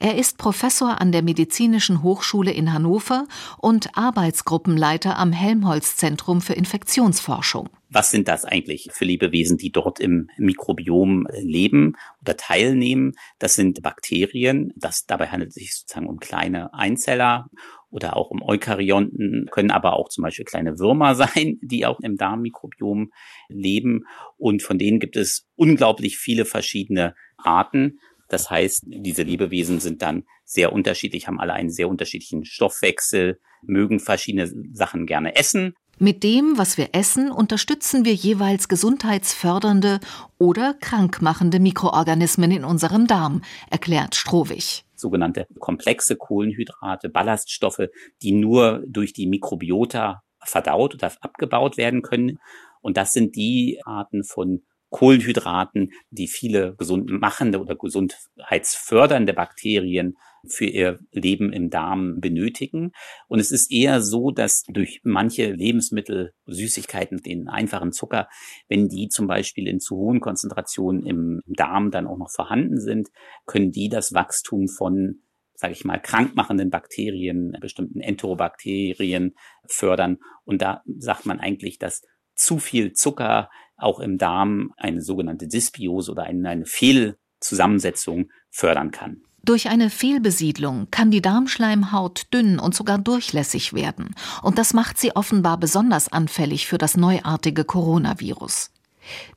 Er 0.00 0.16
ist 0.16 0.38
Professor 0.38 1.00
an 1.00 1.12
der 1.12 1.22
Medizinischen 1.22 2.02
Hochschule 2.02 2.52
in 2.52 2.72
Hannover 2.72 3.26
und 3.58 3.96
Arbeitsgruppenleiter 3.96 5.18
am 5.18 5.32
Helmholtz 5.32 5.96
Zentrum 5.96 6.40
für 6.40 6.54
Infektionsforschung. 6.54 7.68
Was 7.94 8.10
sind 8.10 8.26
das 8.26 8.46
eigentlich 8.46 8.88
für 8.90 9.04
Lebewesen, 9.04 9.58
die 9.58 9.70
dort 9.70 10.00
im 10.00 10.30
Mikrobiom 10.38 11.26
leben 11.42 11.96
oder 12.22 12.38
teilnehmen? 12.38 13.12
Das 13.38 13.54
sind 13.54 13.82
Bakterien. 13.82 14.72
Das, 14.76 15.04
dabei 15.04 15.28
handelt 15.28 15.50
es 15.50 15.56
sich 15.56 15.76
sozusagen 15.76 16.06
um 16.06 16.18
kleine 16.18 16.72
Einzeller 16.72 17.50
oder 17.90 18.16
auch 18.16 18.30
um 18.30 18.42
Eukaryonten, 18.42 19.48
können 19.50 19.70
aber 19.70 19.92
auch 19.92 20.08
zum 20.08 20.22
Beispiel 20.22 20.46
kleine 20.46 20.78
Würmer 20.78 21.14
sein, 21.16 21.58
die 21.60 21.84
auch 21.84 22.00
im 22.00 22.16
Darmmikrobiom 22.16 23.12
leben. 23.48 24.06
Und 24.38 24.62
von 24.62 24.78
denen 24.78 24.98
gibt 24.98 25.16
es 25.16 25.46
unglaublich 25.54 26.16
viele 26.16 26.46
verschiedene 26.46 27.14
Arten. 27.36 27.98
Das 28.32 28.50
heißt, 28.50 28.84
diese 28.86 29.22
Lebewesen 29.22 29.78
sind 29.78 30.00
dann 30.00 30.24
sehr 30.44 30.72
unterschiedlich, 30.72 31.26
haben 31.26 31.38
alle 31.38 31.52
einen 31.52 31.70
sehr 31.70 31.88
unterschiedlichen 31.88 32.44
Stoffwechsel, 32.44 33.38
mögen 33.62 34.00
verschiedene 34.00 34.50
Sachen 34.72 35.06
gerne 35.06 35.36
essen. 35.36 35.74
Mit 35.98 36.24
dem, 36.24 36.56
was 36.56 36.78
wir 36.78 36.88
essen, 36.92 37.30
unterstützen 37.30 38.04
wir 38.06 38.14
jeweils 38.14 38.68
gesundheitsfördernde 38.68 40.00
oder 40.38 40.74
krankmachende 40.74 41.60
Mikroorganismen 41.60 42.50
in 42.50 42.64
unserem 42.64 43.06
Darm, 43.06 43.42
erklärt 43.70 44.14
Strohwig 44.14 44.84
sogenannte 45.02 45.46
komplexe 45.58 46.16
Kohlenhydrate, 46.16 47.10
Ballaststoffe, 47.10 47.88
die 48.22 48.32
nur 48.32 48.82
durch 48.86 49.12
die 49.12 49.26
Mikrobiota 49.26 50.22
verdaut 50.44 50.94
oder 50.94 51.12
abgebaut 51.20 51.76
werden 51.76 52.00
können. 52.00 52.38
Und 52.80 52.96
das 52.96 53.12
sind 53.12 53.36
die 53.36 53.80
Arten 53.84 54.24
von 54.24 54.62
Kohlenhydraten, 54.92 55.92
die 56.10 56.28
viele 56.28 56.76
gesund 56.76 57.10
machende 57.10 57.60
oder 57.60 57.74
gesundheitsfördernde 57.74 59.32
Bakterien 59.32 60.16
für 60.46 60.66
ihr 60.66 60.98
Leben 61.12 61.52
im 61.52 61.70
Darm 61.70 62.20
benötigen. 62.20 62.92
Und 63.26 63.38
es 63.38 63.50
ist 63.50 63.72
eher 63.72 64.02
so, 64.02 64.30
dass 64.30 64.64
durch 64.68 65.00
manche 65.02 65.50
Lebensmittel, 65.50 66.34
Süßigkeiten, 66.46 67.22
den 67.22 67.48
einfachen 67.48 67.92
Zucker, 67.92 68.28
wenn 68.68 68.88
die 68.88 69.08
zum 69.08 69.26
Beispiel 69.26 69.66
in 69.66 69.80
zu 69.80 69.96
hohen 69.96 70.20
Konzentrationen 70.20 71.06
im 71.06 71.40
Darm 71.46 71.90
dann 71.90 72.06
auch 72.06 72.18
noch 72.18 72.30
vorhanden 72.30 72.78
sind, 72.78 73.08
können 73.46 73.72
die 73.72 73.88
das 73.88 74.12
Wachstum 74.12 74.68
von 74.68 75.22
sage 75.54 75.74
ich 75.74 75.84
mal, 75.84 76.00
krankmachenden 76.00 76.70
Bakterien, 76.70 77.56
bestimmten 77.60 78.00
Enterobakterien 78.00 79.36
fördern. 79.68 80.18
Und 80.44 80.60
da 80.60 80.82
sagt 80.98 81.24
man 81.24 81.38
eigentlich, 81.38 81.78
dass 81.78 82.02
zu 82.34 82.58
viel 82.58 82.94
Zucker 82.94 83.48
auch 83.82 84.00
im 84.00 84.18
Darm 84.18 84.72
eine 84.76 85.02
sogenannte 85.02 85.48
Dysbiose 85.48 86.10
oder 86.12 86.24
eine, 86.24 86.48
eine 86.48 86.66
Fehlzusammensetzung 86.66 88.30
fördern 88.50 88.90
kann. 88.90 89.22
Durch 89.44 89.68
eine 89.68 89.90
Fehlbesiedlung 89.90 90.86
kann 90.92 91.10
die 91.10 91.20
Darmschleimhaut 91.20 92.32
dünn 92.32 92.60
und 92.60 92.76
sogar 92.76 92.98
durchlässig 92.98 93.72
werden, 93.72 94.14
und 94.40 94.56
das 94.56 94.72
macht 94.72 94.98
sie 94.98 95.16
offenbar 95.16 95.58
besonders 95.58 96.12
anfällig 96.12 96.68
für 96.68 96.78
das 96.78 96.96
neuartige 96.96 97.64
Coronavirus. 97.64 98.70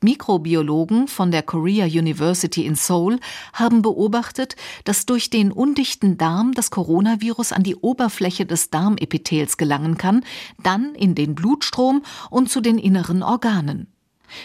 Mikrobiologen 0.02 1.08
von 1.08 1.32
der 1.32 1.42
Korea 1.42 1.86
University 1.86 2.68
in 2.68 2.76
Seoul 2.76 3.20
haben 3.54 3.82
beobachtet, 3.82 4.56
dass 4.84 5.08
durch 5.08 5.32
den 5.32 5.52
undichten 5.52 6.18
Darm 6.18 6.54
das 6.54 6.70
Coronavirus 6.70 7.52
an 7.52 7.64
die 7.64 7.76
Oberfläche 7.76 8.46
des 8.46 8.70
Darmepithels 8.70 9.58
gelangen 9.58 9.98
kann, 9.98 10.24
dann 10.62 10.94
in 10.94 11.16
den 11.16 11.34
Blutstrom 11.34 12.04
und 12.30 12.50
zu 12.50 12.62
den 12.62 12.78
inneren 12.78 13.24
Organen. 13.24 13.95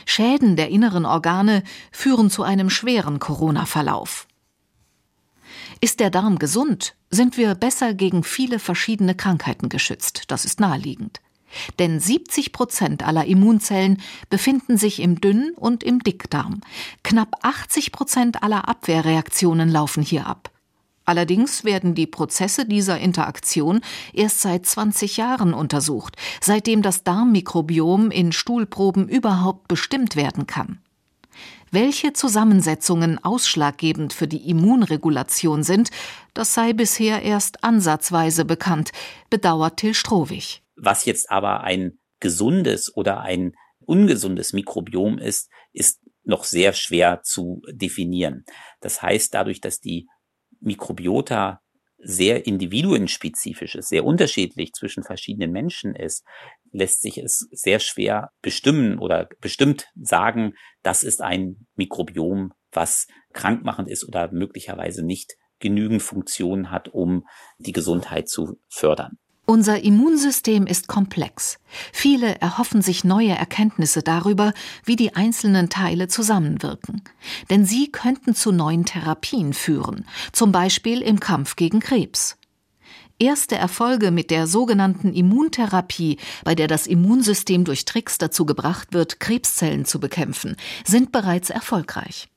Schäden 0.07 0.57
der 0.57 0.69
inneren 0.69 1.05
Organe 1.05 1.63
führen 1.93 2.31
zu 2.31 2.43
einem 2.43 2.71
schweren 2.71 3.19
Corona-Verlauf. 3.19 4.27
Ist 5.81 6.01
der 6.01 6.11
Darm 6.11 6.39
gesund, 6.39 6.95
sind 7.11 7.37
wir 7.37 7.55
besser 7.55 7.95
gegen 7.95 8.23
viele 8.23 8.59
verschiedene 8.59 9.15
Krankheiten 9.15 9.69
geschützt. 9.69 10.25
Das 10.29 10.45
ist 10.45 10.61
naheliegend. 10.61 11.21
Denn 11.79 11.99
70 11.99 12.53
Prozent 12.53 13.03
aller 13.03 13.25
Immunzellen 13.25 14.01
befinden 14.29 14.77
sich 14.77 15.01
im 15.01 15.21
Dünn- 15.21 15.53
und 15.57 15.83
im 15.83 16.01
Dickdarm. 16.01 16.61
Knapp 17.03 17.37
80 17.43 17.93
Prozent 17.93 18.43
aller 18.43 18.69
Abwehrreaktionen 18.69 19.69
laufen 19.69 20.03
hier 20.03 20.27
ab. 20.27 20.50
Allerdings 21.11 21.65
werden 21.65 21.97
die 21.97 22.07
Prozesse 22.07 22.67
dieser 22.67 23.01
Interaktion 23.01 23.81
erst 24.13 24.43
seit 24.43 24.65
20 24.65 25.17
Jahren 25.17 25.55
untersucht, 25.55 26.17
seitdem 26.41 26.83
das 26.83 27.03
Darmmikrobiom 27.03 28.13
in 28.13 28.31
Stuhlproben 28.31 29.09
überhaupt 29.09 29.67
bestimmt 29.67 30.15
werden 30.15 30.47
kann. 30.47 30.79
Welche 31.73 32.13
Zusammensetzungen 32.13 33.19
ausschlaggebend 33.25 34.13
für 34.13 34.29
die 34.29 34.49
Immunregulation 34.49 35.65
sind, 35.65 35.91
das 36.33 36.55
sei 36.55 36.75
bisher 36.75 37.23
erst 37.23 37.65
ansatzweise 37.65 38.45
bekannt, 38.45 38.93
bedauert 39.31 39.79
Till 39.79 39.95
Strohwig. 39.95 40.63
Was 40.77 41.07
jetzt 41.07 41.29
aber 41.29 41.63
ein 41.65 41.99
gesundes 42.21 42.95
oder 42.95 43.19
ein 43.23 43.55
ungesundes 43.81 44.53
Mikrobiom 44.53 45.19
ist, 45.19 45.51
ist 45.73 45.99
noch 46.23 46.45
sehr 46.45 46.73
schwer 46.73 47.23
zu 47.25 47.63
definieren. 47.69 48.45
Das 48.81 49.03
heißt, 49.03 49.35
dadurch, 49.35 49.61
dass 49.61 49.81
die 49.81 50.07
Mikrobiota 50.61 51.61
sehr 52.03 52.47
individuenspezifisch 52.47 53.75
ist, 53.75 53.89
sehr 53.89 54.05
unterschiedlich 54.05 54.73
zwischen 54.73 55.03
verschiedenen 55.03 55.53
Menschen 55.53 55.95
ist, 55.95 56.25
lässt 56.73 57.03
sich 57.03 57.19
es 57.19 57.49
sehr 57.51 57.79
schwer 57.79 58.31
bestimmen 58.41 58.99
oder 58.99 59.29
bestimmt 59.41 59.89
sagen, 60.01 60.55
das 60.83 61.03
ist 61.03 61.21
ein 61.21 61.67
Mikrobiom, 61.77 62.53
was 62.73 63.07
krankmachend 63.33 63.89
ist 63.89 64.07
oder 64.07 64.33
möglicherweise 64.33 65.05
nicht 65.05 65.37
genügend 65.59 66.03
Funktion 66.03 66.71
hat, 66.71 66.89
um 66.89 67.27
die 67.59 67.73
Gesundheit 67.73 68.29
zu 68.29 68.59
fördern. 68.69 69.19
Unser 69.51 69.83
Immunsystem 69.83 70.65
ist 70.65 70.87
komplex. 70.87 71.59
Viele 71.93 72.41
erhoffen 72.41 72.83
sich 72.83 73.03
neue 73.03 73.33
Erkenntnisse 73.33 74.01
darüber, 74.01 74.53
wie 74.85 74.95
die 74.95 75.17
einzelnen 75.17 75.69
Teile 75.69 76.07
zusammenwirken. 76.07 77.03
Denn 77.51 77.65
sie 77.65 77.91
könnten 77.91 78.37
zu 78.37 78.53
neuen 78.53 78.85
Therapien 78.85 79.53
führen, 79.53 80.05
zum 80.31 80.53
Beispiel 80.53 81.03
im 81.03 81.19
Kampf 81.19 81.57
gegen 81.57 81.81
Krebs. 81.81 82.37
Erste 83.19 83.57
Erfolge 83.57 84.13
mit 84.13 84.31
der 84.31 84.47
sogenannten 84.47 85.13
Immuntherapie, 85.13 86.19
bei 86.45 86.55
der 86.55 86.69
das 86.69 86.87
Immunsystem 86.87 87.65
durch 87.65 87.85
Tricks 87.85 88.19
dazu 88.19 88.47
gebracht 88.47 88.93
wird, 88.93 89.19
Krebszellen 89.19 89.85
zu 89.85 89.99
bekämpfen, 89.99 90.55
sind 90.87 91.11
bereits 91.11 91.51
erfolgreich. 91.51 92.29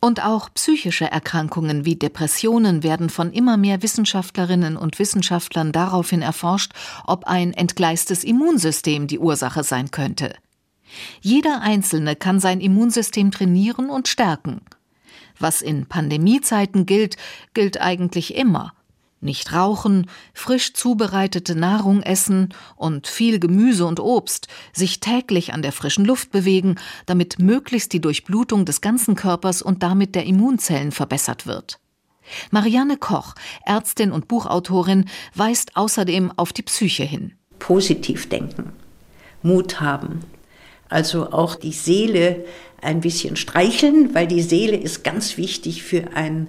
Und 0.00 0.24
auch 0.24 0.48
psychische 0.54 1.10
Erkrankungen 1.10 1.84
wie 1.84 1.96
Depressionen 1.96 2.82
werden 2.82 3.10
von 3.10 3.32
immer 3.32 3.56
mehr 3.56 3.82
Wissenschaftlerinnen 3.82 4.76
und 4.76 4.98
Wissenschaftlern 4.98 5.72
daraufhin 5.72 6.22
erforscht, 6.22 6.72
ob 7.06 7.24
ein 7.24 7.52
entgleistes 7.52 8.24
Immunsystem 8.24 9.06
die 9.06 9.18
Ursache 9.18 9.64
sein 9.64 9.90
könnte. 9.90 10.34
Jeder 11.20 11.60
Einzelne 11.60 12.16
kann 12.16 12.40
sein 12.40 12.60
Immunsystem 12.60 13.30
trainieren 13.30 13.90
und 13.90 14.08
stärken. 14.08 14.60
Was 15.38 15.62
in 15.62 15.86
Pandemiezeiten 15.86 16.86
gilt, 16.86 17.16
gilt 17.54 17.80
eigentlich 17.80 18.36
immer 18.36 18.72
nicht 19.24 19.52
rauchen, 19.52 20.08
frisch 20.32 20.74
zubereitete 20.74 21.54
Nahrung 21.54 22.02
essen 22.02 22.54
und 22.76 23.06
viel 23.06 23.38
Gemüse 23.38 23.86
und 23.86 24.00
Obst, 24.00 24.48
sich 24.72 25.00
täglich 25.00 25.52
an 25.52 25.62
der 25.62 25.72
frischen 25.72 26.04
Luft 26.04 26.30
bewegen, 26.30 26.76
damit 27.06 27.38
möglichst 27.38 27.92
die 27.92 28.00
Durchblutung 28.00 28.64
des 28.64 28.80
ganzen 28.80 29.14
Körpers 29.14 29.62
und 29.62 29.82
damit 29.82 30.14
der 30.14 30.24
Immunzellen 30.24 30.92
verbessert 30.92 31.46
wird. 31.46 31.80
Marianne 32.50 32.96
Koch, 32.96 33.34
Ärztin 33.64 34.12
und 34.12 34.28
Buchautorin, 34.28 35.06
weist 35.34 35.76
außerdem 35.76 36.32
auf 36.36 36.52
die 36.52 36.62
Psyche 36.62 37.04
hin. 37.04 37.32
Positiv 37.58 38.28
denken, 38.28 38.72
Mut 39.42 39.80
haben, 39.80 40.20
also 40.88 41.32
auch 41.32 41.54
die 41.56 41.72
Seele 41.72 42.44
ein 42.80 43.00
bisschen 43.00 43.36
streicheln, 43.36 44.14
weil 44.14 44.26
die 44.26 44.42
Seele 44.42 44.76
ist 44.76 45.04
ganz 45.04 45.36
wichtig 45.36 45.82
für 45.82 46.14
ein 46.14 46.48